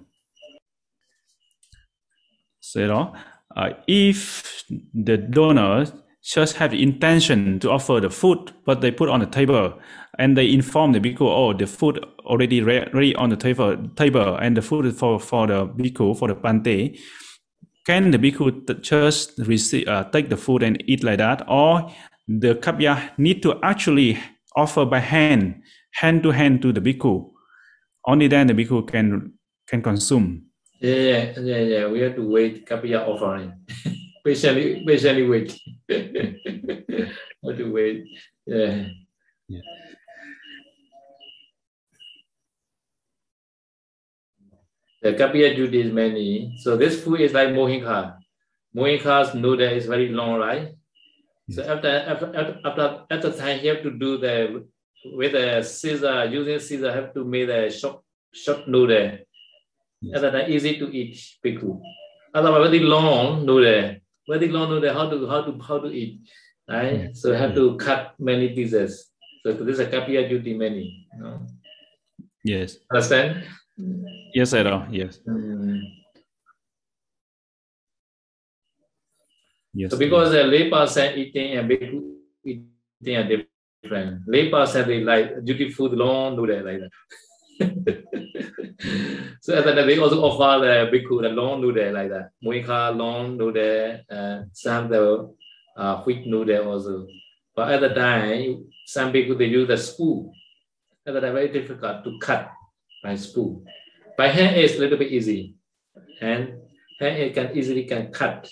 [2.60, 3.12] Sarah,
[3.56, 5.86] uh, if the donor
[6.28, 9.72] just have the intention to offer the food, but they put on the table
[10.18, 14.36] and they inform the bhikkhu, oh, the food already re- ready on the table, table,
[14.36, 16.98] and the food for for the bhikkhu for the pante.
[17.86, 21.90] Can the bhikkhu just receive, uh, take the food and eat like that, or
[22.28, 24.18] the kapya need to actually
[24.54, 25.62] offer by hand,
[25.92, 27.30] hand to hand to the bhikkhu?
[28.06, 29.32] Only then the bhikkhu can
[29.66, 30.42] can consume.
[30.80, 31.86] Yeah, yeah, yeah, yeah.
[31.86, 33.54] We have to wait kapya offering.
[34.28, 35.58] patiently, patiently wait.
[35.88, 38.04] have to wait.
[38.46, 38.88] Yeah.
[39.48, 39.60] Yeah.
[45.00, 46.58] The kapya duty is many.
[46.58, 48.18] So this food is like mohinga.
[48.76, 50.74] Mohinga's noodle is very long, right?
[51.50, 52.26] So after after
[52.64, 54.66] after after time, you have to do the
[55.16, 58.02] with a scissor using scissor have to make a short
[58.34, 59.24] short noodle.
[60.14, 61.80] At that time, easy to eat pickle.
[62.34, 63.96] Otherwise, very long noodle,
[64.28, 64.92] very long noodle.
[64.92, 66.28] How to how to how to eat,
[66.68, 67.16] right?
[67.16, 69.10] So have to cut many pieces.
[69.42, 71.08] So this is a kapya duty many.
[71.16, 71.46] No?
[72.44, 72.76] Yes.
[72.92, 73.44] Understand?
[74.34, 74.86] Yes, Edo.
[74.90, 75.18] Yes.
[75.26, 75.80] Mm.
[79.74, 79.90] Yes.
[79.90, 81.94] So because the lay person eating and big
[82.44, 83.46] eating are
[83.82, 84.22] different.
[84.26, 86.90] Lay person they like duty food long noodle like that.
[89.40, 92.30] So as that they also offer the bhikkhu the long noodle like that.
[92.44, 95.28] muikha long noodle, uh, some the
[95.76, 97.06] uh, wheat noodle also.
[97.56, 100.32] But at the time, some people they use the spoon.
[101.06, 102.52] At the time very difficult to cut
[103.02, 103.64] by spoon.
[104.16, 105.56] By hand it's a little bit easy.
[106.20, 106.60] And
[107.00, 108.48] hand it can easily can cut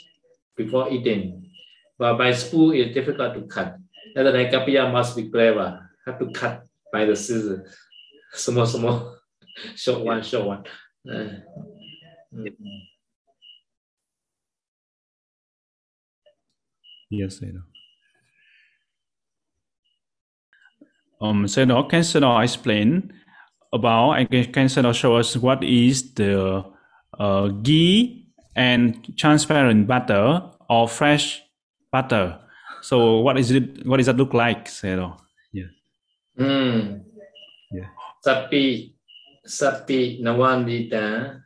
[0.56, 1.50] before eating.
[1.98, 3.76] But by spoon it's difficult to cut.
[4.16, 5.88] At the time, kapya must be clever.
[6.06, 7.68] Have to cut by the scissors
[8.36, 9.16] small, small,
[9.74, 10.64] short one, short one.
[11.08, 11.28] Uh,
[12.34, 12.52] mm.
[17.10, 17.62] Yes, Edo.
[21.20, 23.12] Um, Seno, can Seno explain
[23.72, 26.64] about and can, can Seno show us what is the
[27.18, 31.42] uh, ghee and transparent butter or fresh
[31.90, 32.38] butter?
[32.82, 33.86] So what is it?
[33.86, 35.18] What does that look like, Seno?
[35.52, 35.64] Yeah.
[36.38, 37.02] Mm.
[37.72, 37.86] Yeah.
[38.26, 38.90] Sapi,
[39.46, 41.38] sapi, nawandita,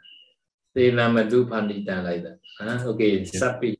[0.72, 2.40] telamadu pandita like that.
[2.56, 2.88] Huh?
[2.96, 3.76] Okay, sapi.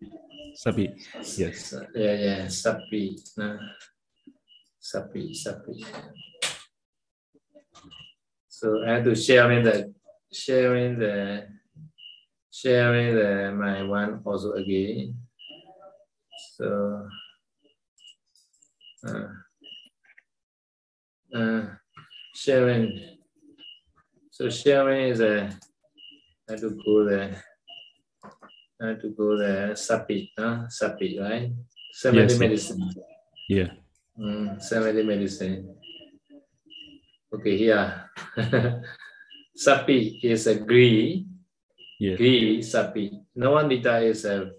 [0.52, 0.92] Sabi.
[1.40, 1.72] Yes.
[1.96, 3.16] Yeah, yeah, sapi.
[3.40, 3.56] Nah.
[4.76, 5.80] Sapi, sapi.
[8.52, 9.96] So I have to sharing the
[10.28, 11.48] sharing the
[12.52, 15.16] sharing the my one also again.
[16.52, 17.08] So
[19.08, 19.32] uh,
[21.32, 21.79] uh,
[22.34, 23.00] sharing.
[24.30, 25.50] So sharing is a
[26.48, 27.42] I have to go there.
[28.82, 29.70] I have to go there.
[29.78, 30.66] Sapi, huh?
[30.66, 31.52] Sapi, right?
[31.94, 32.90] Family Yes, medicine.
[33.48, 33.70] Yeah.
[34.18, 35.76] Mm, family medicine.
[37.32, 38.10] Okay, here.
[39.54, 41.26] sapi is a ghee.
[42.00, 42.16] Yeah.
[42.16, 43.14] Ghee, sapi.
[43.36, 44.50] Nawandita is a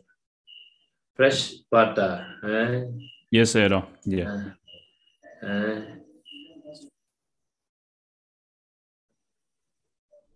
[1.16, 2.24] fresh butter.
[2.48, 2.86] Eh?
[3.32, 3.88] Yes, Edo.
[4.06, 4.54] Yeah.
[5.44, 5.82] Uh, uh,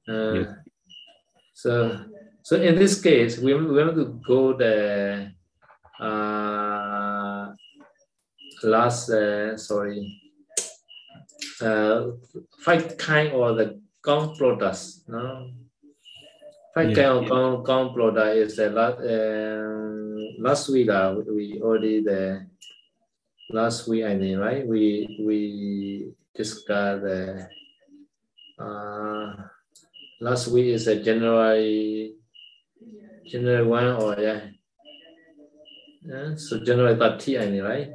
[0.08, 0.54] uh, Yeah.
[1.54, 2.00] So,
[2.44, 5.32] so in this case, we, we want to go the
[6.00, 7.54] uh,
[8.64, 10.22] last, uh, sorry,
[11.62, 12.08] uh,
[12.60, 15.04] five kind or the gum products.
[15.08, 15.52] No,
[16.74, 16.96] five Yeah.
[16.96, 20.90] kind of gum, gum product is the last uh, last week.
[20.90, 22.46] Uh, we already the
[23.50, 24.68] last week I mean right.
[24.68, 27.48] We we discussed the
[28.60, 29.36] uh,
[30.20, 32.16] last week is a January
[33.26, 34.42] January one or yeah.
[36.08, 37.90] Yeah, so January 30, I mean, right?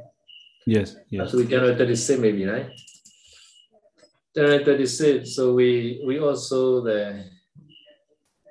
[0.67, 0.97] Yes.
[1.09, 1.31] Yes.
[1.31, 2.69] So we January 36 maybe, right?
[4.35, 5.33] January 36.
[5.35, 7.25] So we we also the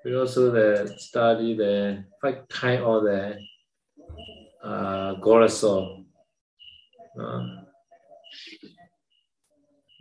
[0.05, 3.37] we also the study the five kind of the
[4.65, 6.05] uh Gorasol.
[7.21, 7.45] Uh,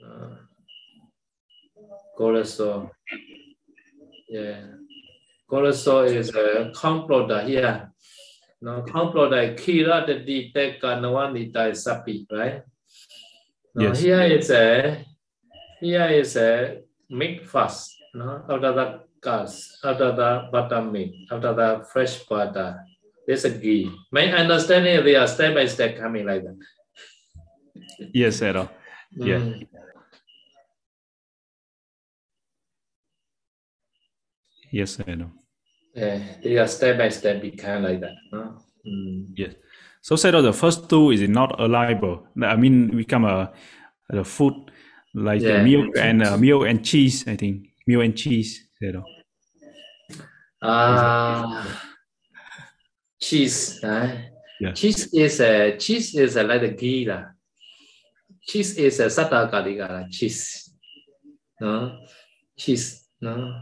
[0.05, 0.35] uh,
[2.17, 2.91] Gorasol.
[4.29, 4.61] Yeah.
[5.49, 7.91] Gorasol is a comploda here.
[8.61, 12.61] No, comploda kira the diteka nawanita sapi, right?
[13.73, 14.01] Now, Yes.
[14.01, 15.05] Here is a
[15.79, 17.95] here is a milk fast.
[18.13, 22.85] No, after the gas, after the butter milk, after the fresh butter,
[23.25, 23.89] there's a ghee.
[24.11, 26.57] My understanding they are step by step coming like that.
[28.13, 28.69] Yes, Edo.
[29.11, 29.37] Yeah.
[29.37, 29.67] Mm.
[34.71, 35.31] Yes, I know.
[35.95, 38.15] Yeah, they are step by step become like that.
[38.31, 38.57] No?
[38.85, 39.33] Mm.
[39.35, 39.55] Yes.
[40.01, 42.27] So said the first two is not reliable.
[42.41, 43.51] I mean, become a,
[44.09, 44.71] a food
[45.13, 45.63] like Yeah.
[45.63, 47.27] milk and uh, milk and cheese.
[47.27, 48.69] I think milk and cheese.
[48.79, 49.05] You know.
[50.61, 51.65] Ah,
[53.21, 53.83] cheese.
[53.83, 54.15] Uh,
[54.59, 54.73] Yeah.
[54.75, 57.07] Cheese is a cheese is a, like the ghee.
[58.43, 60.03] Cheese is a satta kalika lah.
[60.11, 60.75] Cheese.
[61.61, 62.03] No,
[62.59, 63.07] cheese.
[63.21, 63.55] No,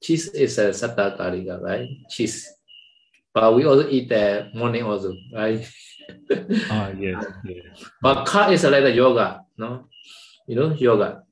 [0.00, 1.88] cheese is a satta kalika, right?
[2.08, 2.48] Cheese.
[3.34, 5.66] But we also eat the morning also, right?
[6.70, 7.24] Ah yes.
[7.44, 7.64] yes.
[8.00, 9.88] But car is like the yoga, no?
[10.46, 11.22] You know yoga.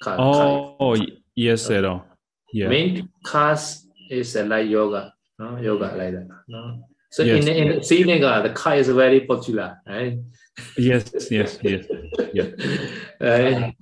[0.00, 0.16] Car.
[0.18, 2.04] Oh y- yes, you know.
[2.52, 2.68] Yeah.
[2.68, 5.56] Main cars is like yoga, no?
[5.58, 6.84] Yoga like that, no?
[7.10, 7.46] So Yes.
[7.46, 10.18] in, in Sri Lanka, the car is very popular, right?
[10.76, 11.30] Yes.
[11.30, 11.58] Yes.
[11.62, 11.84] Yes.
[12.34, 12.48] Yeah.
[13.20, 13.74] Right?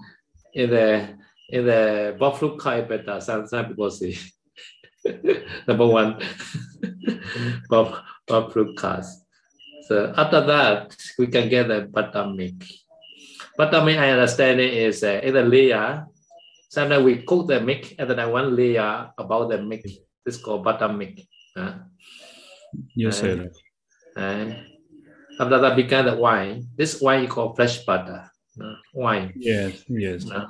[0.54, 1.08] In the
[1.48, 2.58] in the buffalo.
[3.20, 4.16] Some some people say
[5.68, 6.20] number one,
[7.70, 9.22] buff, buffalo cars.
[9.88, 12.64] So after that, we can get the buttermilk.
[13.56, 16.06] Buttermilk, I understand it is uh, in a layer.
[16.68, 19.82] Sometimes we cook the milk and then one layer about the milk.
[20.26, 21.20] It's called buttermilk.
[21.56, 21.74] Uh,
[22.94, 23.48] Yes, know.
[24.16, 24.66] and
[25.40, 26.68] after that become the wine.
[26.76, 28.28] This wine is called fresh butter.
[28.60, 29.32] uh, wine.
[29.36, 29.84] Yes.
[29.88, 30.28] Yes.
[30.30, 30.48] Uh,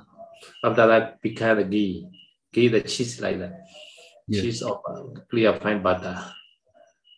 [0.64, 2.08] after that become the ghee.
[2.52, 3.60] Ghee, the cheese like that.
[4.28, 4.42] Yes.
[4.42, 6.18] Cheese of uh, clear fine butter.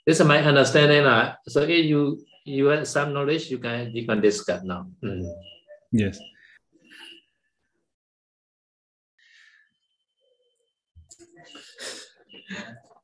[0.07, 1.05] This is my understanding.
[1.05, 4.89] Uh, so if you you have some knowledge, you can you can discuss now.
[5.05, 5.29] Mm.
[5.93, 6.19] Yes.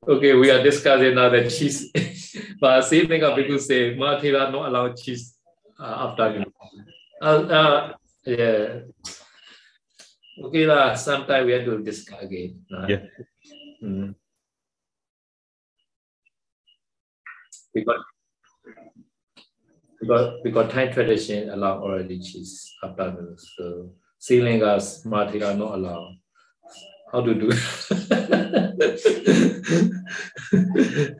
[0.06, 1.88] Okay, we are discussing now the cheese.
[2.60, 5.36] but same thing of people say, Mathila not allow cheese
[5.80, 6.44] uh, after.
[7.22, 7.92] Uh, uh,
[8.26, 8.80] yeah.
[10.34, 10.98] Okay, lah.
[10.98, 12.58] sometime we have to discuss again.
[12.74, 12.86] uh.
[12.90, 13.02] Yeah.
[13.82, 14.14] Mm.
[17.74, 18.02] Because
[20.00, 23.36] because because Thai tradition allow already cheese meal.
[23.38, 26.10] So Sri Lanka's Mathila not allow.
[27.12, 27.50] How to do?
[27.50, 27.54] it?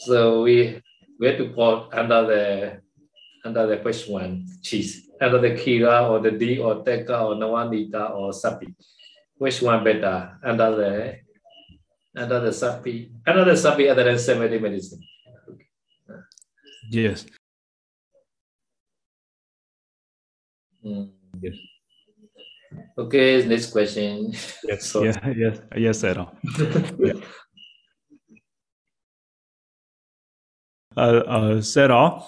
[0.00, 0.80] so we
[1.20, 2.80] we have to put under the
[3.44, 8.10] under the first one cheese under the kira or the D or teka or nawanita
[8.14, 8.74] or sapi.
[9.38, 10.38] Which one better?
[10.44, 11.16] Under the
[12.16, 15.00] under the sapi under the sapi other than Semiti medicine.
[16.90, 17.24] Yes.
[20.84, 21.10] Mm.
[21.40, 21.56] Yes.
[22.98, 24.32] Okay, next question.
[24.64, 24.84] Yes.
[24.90, 25.28] So- yeah.
[25.36, 25.60] Yes.
[25.76, 26.30] Yes, you know.
[30.96, 32.22] uh, uh, Sarah,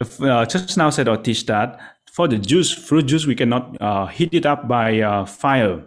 [0.00, 1.78] uh, just now Sarah teach that
[2.12, 5.84] for the juice, fruit juice, we cannot uh, heat it up by uh, fire.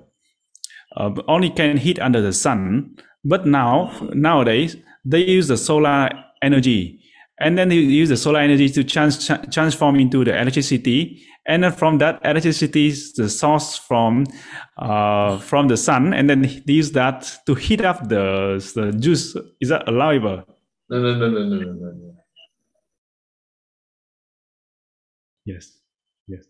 [0.95, 2.95] Uh, only can heat under the sun.
[3.25, 6.09] But now, nowadays, they use the solar
[6.41, 6.99] energy,
[7.39, 11.21] and then they use the solar energy to trans- transform into the electricity.
[11.45, 14.25] And then from that electricity, is the source from
[14.77, 19.35] uh, from the sun, and then they use that to heat up the, the juice.
[19.59, 20.43] Is that allowable?
[20.89, 22.15] No, no, no, no, no, no, no,
[25.45, 25.79] Yes.
[26.27, 26.45] Yes.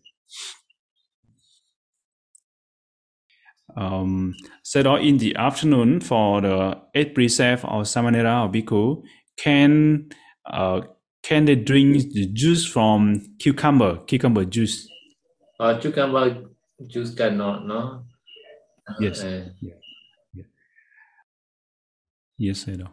[3.76, 4.34] Um,
[4.86, 9.02] all in the afternoon for the eight precept or samanera or bhikkhu,
[9.36, 10.10] can
[10.46, 10.82] uh,
[11.22, 14.86] can they drink the juice from cucumber, cucumber juice?
[15.58, 16.44] Uh, cucumber
[16.86, 18.04] juice cannot, no?
[19.00, 19.24] Yes.
[19.24, 19.48] Uh,
[22.36, 22.90] Yes, I know.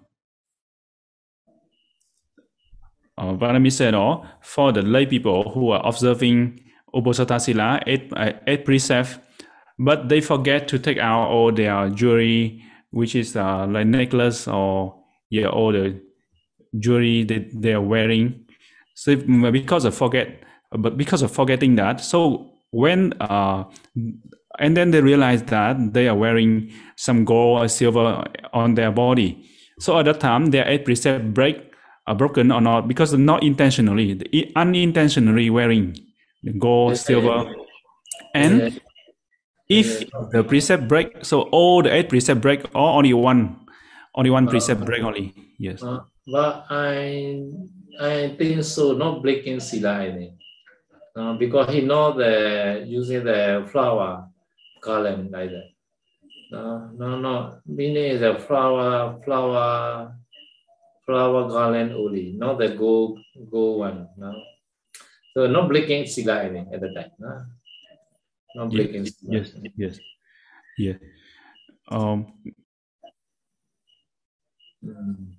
[3.18, 6.60] Uh, Vanami said, oh, for the lay people who are observing
[6.96, 9.20] Uposatha Sila, eight, uh, eight precept,
[9.80, 14.96] but they forget to take out all their jewelry, which is uh, like necklace or
[15.30, 16.00] yeah, all the
[16.80, 18.46] jewelry that they are wearing.
[18.96, 23.66] So if- because of forget, but because of forgetting that, so when uh,
[24.60, 29.50] and then they realize that they are wearing some gold or silver on their body.
[29.80, 31.71] So at that time, their eight precept break
[32.08, 35.96] are broken or not because not intentionally, the unintentionally wearing
[36.44, 37.54] the gold, silver,
[38.34, 38.70] and uh,
[39.70, 43.66] if the precept break, so all the eight precept break, or only one,
[44.16, 45.34] only one precept break only.
[45.60, 45.84] Yes.
[45.84, 47.44] uh, but I
[48.00, 50.34] I think so, not breaking sila, I think.
[51.16, 54.30] Uh, because he know the using the flower
[54.82, 55.70] garland like that.
[56.52, 57.60] No, no, no.
[57.66, 60.16] Meaning is a flower, flower,
[61.12, 63.20] flower garland only, not the gold,
[63.52, 64.08] gold one.
[64.16, 64.32] No.
[65.36, 67.12] So not blinking sila, I think, at the time.
[67.20, 67.36] No?
[68.56, 69.32] Not breaking sila.
[69.36, 69.48] Yes.
[69.76, 70.00] Yes.
[70.78, 70.98] Yeah.
[71.92, 72.32] Um.
[74.84, 75.36] Mm.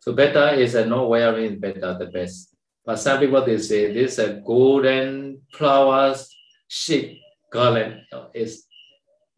[0.00, 2.54] So better is a no wearing better the best.
[2.84, 6.28] But some people they say this a golden flowers
[6.66, 8.02] shape garland
[8.34, 8.66] is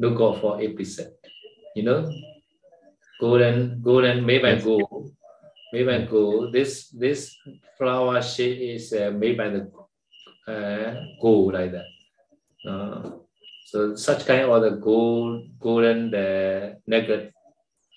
[0.01, 1.13] no go for eight percent.
[1.77, 2.09] You know,
[3.21, 5.13] golden golden made by gold,
[6.11, 6.53] gold.
[6.53, 7.37] This this
[7.77, 9.71] flower shape is uh, made by the
[10.47, 11.87] uh, gold like that.
[12.69, 13.11] Uh,
[13.67, 17.33] so such kind of the gold golden the necklace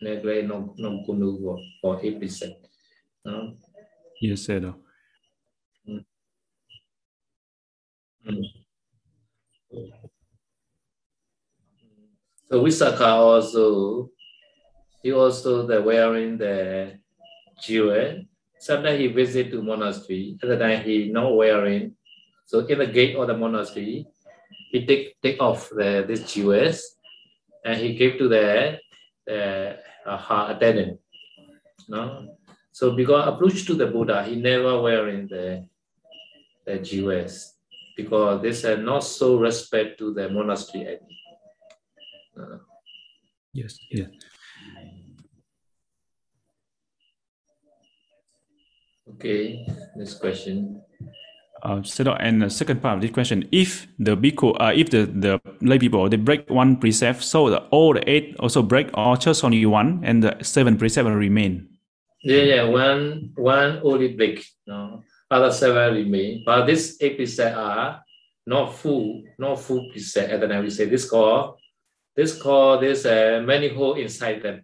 [0.02, 2.54] necklace no no kunu for eight percent.
[3.26, 3.52] Uh,
[4.22, 4.74] yes, sir.
[12.50, 14.10] So Visakha also,
[15.04, 16.98] he also the wearing the
[17.60, 18.24] jewel.
[18.60, 20.38] Sometimes he visit to monastery.
[20.42, 21.96] At the time he not wearing.
[22.46, 24.08] So in the gate of the monastery,
[24.72, 26.98] he take take off the this jewels
[27.66, 28.80] and he gave to the
[29.26, 31.00] the uh, attendant.
[31.88, 32.36] No,
[32.72, 35.68] so because approach to the Buddha, he never wearing the
[36.66, 37.54] the jewels
[37.96, 41.00] because this is not so respect to the monastery.
[42.40, 42.58] Uh,
[43.54, 44.10] yes, yes.
[49.16, 50.82] Okay, next question.
[51.64, 55.06] Uh, so, and the second part of this question: If the bhikkhu, uh, if the
[55.08, 59.18] the lay people they break one precept, so the all the eight also break, or
[59.18, 61.68] just only one, and the seven precept will remain.
[62.22, 64.46] Yeah, yeah, one one only break.
[64.68, 65.02] No,
[65.32, 66.44] other seven remain.
[66.46, 68.04] But this eight precept are
[68.46, 70.32] not full, not full precept.
[70.32, 71.58] And then we say this called
[72.16, 74.62] this called this uh, many hole inside the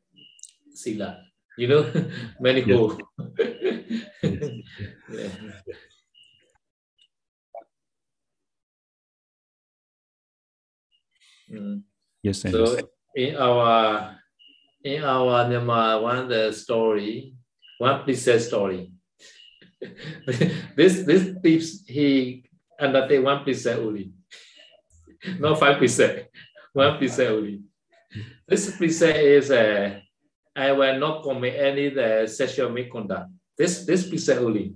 [0.74, 1.26] sila.
[1.58, 1.86] You know,
[2.40, 3.00] many hole.
[4.24, 5.30] yeah.
[11.52, 11.84] Mm.
[12.24, 12.78] Yes, so
[13.16, 14.16] in our
[14.84, 17.36] in our Myanmar one the story,
[17.78, 18.92] one precept story.
[20.76, 22.44] this this tips he
[22.80, 24.14] undertake one precept only,
[25.38, 26.32] not five percent
[26.72, 27.62] one precept only.
[28.48, 30.00] This precept is uh,
[30.56, 33.30] I will not commit any the sexual misconduct.
[33.58, 34.74] This this precept only.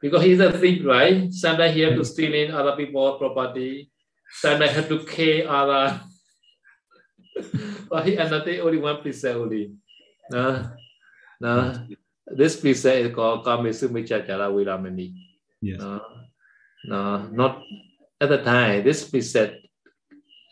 [0.00, 1.32] Because he's a thief, right?
[1.32, 3.90] Sometimes he have to steal in other people's property.
[4.30, 6.00] Sometimes have to kill other.
[7.90, 9.74] but he undertake only one precept only.
[10.30, 10.70] No,
[11.40, 11.86] no.
[12.26, 15.14] This precept is called Kamisumicha Jala Viramani.
[15.60, 15.80] Yes.
[15.80, 16.00] No,
[16.84, 17.62] no, not
[18.20, 18.84] at the time.
[18.84, 19.66] This precept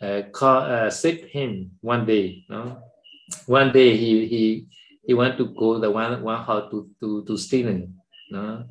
[0.01, 2.45] uh, call, uh, saved him one day.
[2.49, 2.83] No?
[3.47, 4.67] One day he he
[5.07, 7.95] he went to go the one one house to to to stealing.
[8.31, 8.65] No?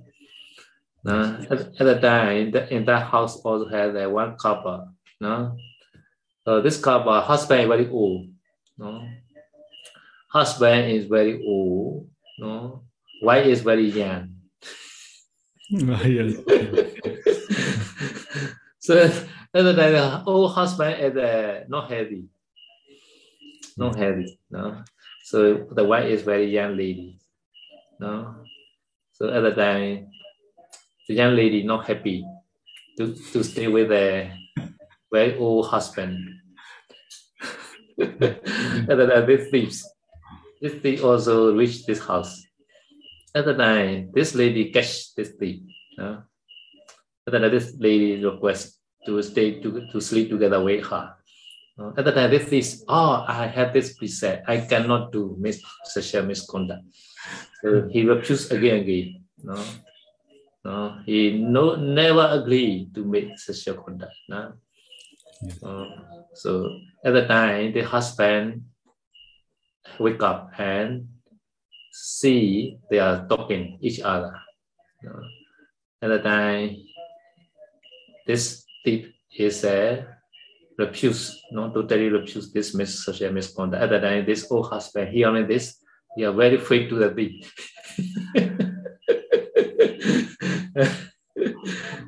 [1.03, 1.39] No?
[1.49, 4.93] At, at the time in, the, in that house also had uh, one couple.
[5.21, 5.55] No?
[6.43, 8.27] So this couple husband is very old.
[8.77, 9.07] No?
[10.29, 12.09] Husband is very old.
[12.37, 12.83] No?
[13.21, 14.35] Wife is very young.
[18.79, 19.11] so
[19.53, 22.25] other than the old husband is uh, not heavy,
[23.77, 24.83] not heavy, no.
[25.25, 27.17] So the wife is very young lady,
[27.99, 28.45] no.
[29.13, 30.13] So other than
[31.07, 32.23] the young lady not happy
[32.99, 34.29] to, to stay with a
[35.11, 36.13] very old husband.
[37.99, 39.81] other than this thieves,
[40.61, 42.45] this thief also reached this house.
[43.33, 45.61] At the time, this lady catch this thief.
[45.97, 46.21] No?
[47.25, 51.15] Other than this lady request to stay to, to sleep together with her.
[51.77, 54.43] Uh, at the time, this is, oh, I have this preset.
[54.47, 56.83] I cannot do mis- sexual misconduct.
[57.61, 59.23] So he refused again and again.
[59.43, 59.63] No?
[60.63, 60.97] No?
[61.05, 64.15] He no, never agreed to make sexual conduct.
[64.29, 64.53] No?
[65.61, 65.85] Uh,
[66.33, 68.63] so at the time, the husband
[69.99, 71.07] wake up and
[71.91, 74.39] see they are talking each other.
[75.05, 75.27] Uh,
[76.01, 76.77] at the time,
[78.25, 80.14] this tip is a
[80.77, 83.83] refuse, not totally refuse this mis social misconduct.
[83.83, 85.77] Other than this old husband, he only this,
[86.15, 87.31] he are very afraid to the tip.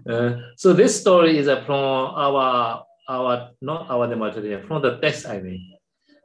[0.10, 5.26] uh, so this story is uh, from our our not our material from the text
[5.28, 5.78] I mean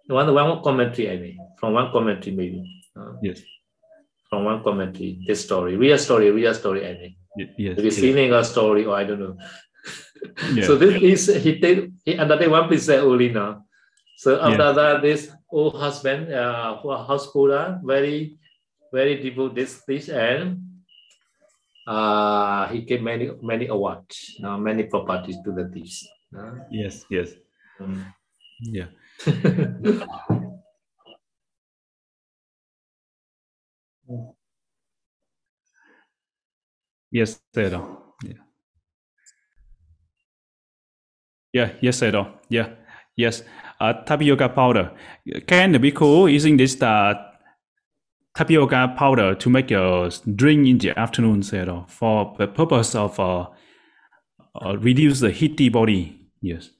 [0.07, 2.67] one one commentary I mean from one commentary maybe
[2.97, 3.43] uh, yes
[4.29, 7.15] from one commentary this story real story real story I mean
[7.57, 8.49] yes receiving yes.
[8.49, 9.37] a story or I don't know
[10.55, 10.67] yeah.
[10.67, 13.65] So this is he take he undertake one precept only now.
[14.17, 14.73] So after yeah.
[14.73, 18.39] that, this old husband, uh, householder, very,
[18.93, 20.63] very devote this this and
[21.87, 26.07] uh, he gave many many awards, uh, many properties to the thieves.
[26.31, 27.35] Uh, yes, yes,
[27.81, 28.07] um,
[28.61, 28.87] yeah.
[37.13, 38.02] Yes, Sayadaw.
[41.53, 41.73] Yeah.
[41.81, 42.29] Yes, Sayadaw.
[42.49, 42.69] Yeah,
[43.17, 43.43] yes.
[43.81, 44.93] Uh, tapioca powder.
[45.47, 47.15] Can the bhikkhu using this uh,
[48.37, 53.47] tapioca powder to make a drink in the afternoon, Sayadaw, for the purpose of uh,
[54.55, 56.29] uh, reduce the heaty body?
[56.41, 56.71] Yes.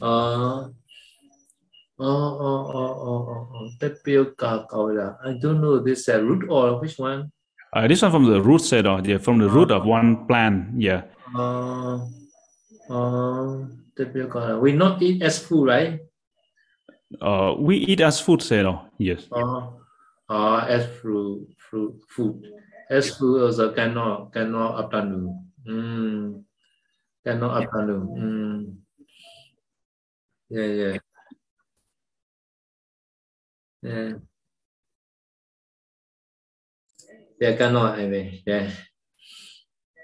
[0.00, 0.68] Uh,
[2.04, 5.16] Oh, oh, oh, oh, oh, tapioca powder.
[5.24, 7.30] I don't know this uh, root or which one.
[7.72, 10.80] Uh, this one from the root set, or yeah, from the root of one plant.
[10.80, 11.02] Yeah.
[11.36, 12.00] Uh,
[13.98, 14.58] uh, tapioca.
[14.58, 16.00] We not eat as food, right?
[17.20, 18.88] Uh, we eat as food, say no.
[18.98, 19.28] Yes.
[19.30, 19.70] Uh,
[20.28, 22.42] uh, as fruit, fruit, food.
[22.90, 25.50] As food also cannot, cannot afternoon.
[25.66, 26.44] Mm.
[27.24, 28.06] Cannot afternoon.
[28.18, 28.76] Mm.
[30.48, 30.98] Yeah, yeah.
[33.82, 34.12] Yeah.
[37.40, 38.70] Yeah, cannot, I mean, yeah.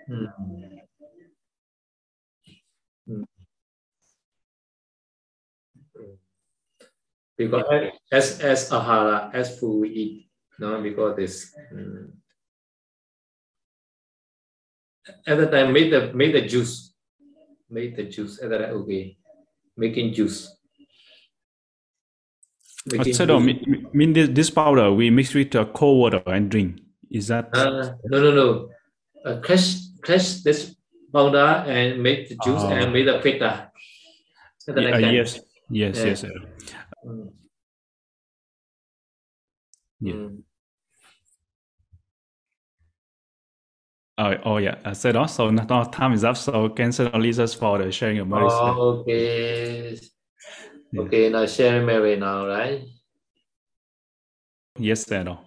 [0.09, 0.88] Mm.
[7.39, 10.13] Because as as ahara, as food we eat,
[10.59, 11.55] no, because this.
[11.73, 12.19] Mm.
[15.25, 16.93] At the time, make the make the juice,
[17.71, 18.43] make the juice.
[18.43, 19.17] At the time, okay,
[19.77, 20.51] making juice.
[22.91, 26.81] Uh, so, mean, mean this, this powder we mix with uh, cold water and drink.
[27.11, 27.55] Is that?
[27.55, 28.69] Uh, no, no, no.
[29.25, 30.75] Uh, crush, crush this
[31.13, 32.91] powder and make the juice and Ah.
[32.91, 33.71] make the feta.
[34.59, 35.13] Something Yeah, like that.
[35.15, 36.05] yes, yes, Yeah.
[36.07, 36.25] yes.
[37.07, 37.33] Mm.
[40.01, 40.15] Yeah.
[40.15, 40.43] Mm.
[44.19, 44.75] Oh, oh yeah.
[44.85, 48.53] I said also now time is up, so cancel Lisa's for the sharing of Mary's.
[48.53, 49.97] Oh, okay.
[50.91, 51.03] Yeah.
[51.03, 52.83] Okay, now sharing Mary now, right?
[54.79, 55.39] Yes, sir.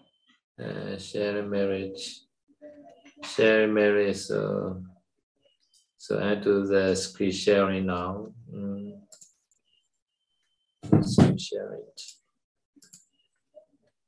[0.60, 2.22] Uh, share marriage.
[3.24, 4.18] Share marriage.
[4.18, 4.84] So,
[5.98, 8.28] so I do the screen sharing now.
[8.54, 9.02] Mm.
[11.42, 11.82] Screen sharing.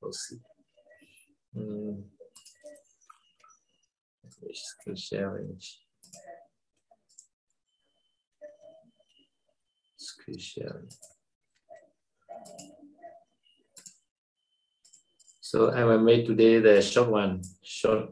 [0.01, 0.37] We'll see.
[1.57, 2.03] Mm.
[4.53, 5.57] Screen sharing.
[9.97, 10.89] Screen sharing.
[15.41, 17.41] So I will make today the short one.
[17.63, 18.09] Short.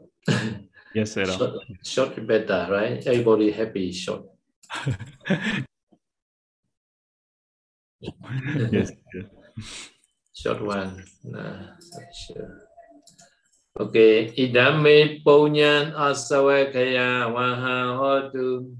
[0.94, 1.24] Yes, sir.
[1.24, 3.06] short, short better, right?
[3.06, 4.26] Everybody happy short.
[8.72, 8.90] yes.
[10.34, 11.04] Short one.
[11.22, 11.78] Nah,
[12.10, 12.66] sure.
[13.78, 14.34] Okay.
[14.34, 18.74] Idame punyan asawakaya waha hotu.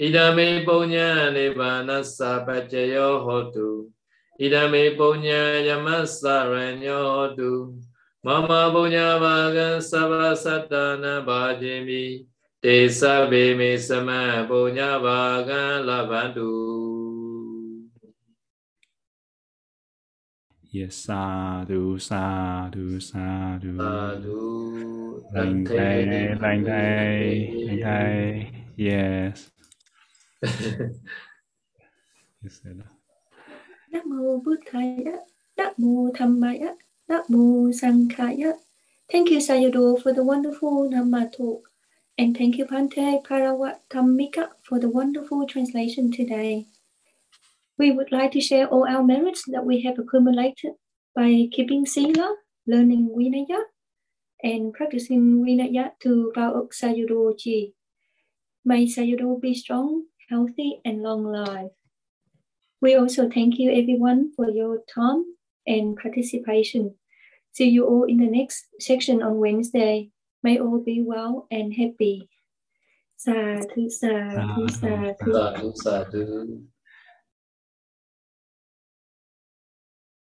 [0.00, 3.92] Idame punyan nibbana sapajayo hotu.
[4.40, 7.76] Idame punya yamasa ranyo hotu.
[8.24, 12.24] Mama punya vaga sabasatana bhajimi.
[12.62, 16.61] Te sabe me sama punya vaga labantu.
[20.72, 23.76] Yes, sadhu, sadhu, sadhu.
[23.76, 25.20] Sadhu.
[25.32, 26.06] Lành thầy,
[26.40, 28.46] lành thầy, lành thầy.
[28.76, 29.48] Yes.
[33.90, 35.16] Nam mô Buddhaya,
[35.56, 36.74] Nam mô Dhammaya,
[37.08, 38.52] Nam mô Sankhaya.
[39.12, 41.68] Thank you, Sayadaw, for the wonderful Dhamma talk.
[42.16, 46.66] And thank you, Pante Parawattamika, for the wonderful translation today.
[47.82, 50.74] We would like to share all our merits that we have accumulated
[51.16, 53.58] by keeping Sila, learning Vinaya,
[54.40, 57.74] and practicing Vinaya to Sayadaw Ji.
[58.64, 61.72] May Sayadaw be strong, healthy, and long life.
[62.80, 65.24] We also thank you everyone for your time
[65.66, 66.94] and participation.
[67.50, 70.10] See you all in the next section on Wednesday.
[70.44, 72.28] May all be well and happy.
[73.16, 75.32] Sadhu, sadhu, sadhu.
[75.32, 76.71] Sadhu, sadhu.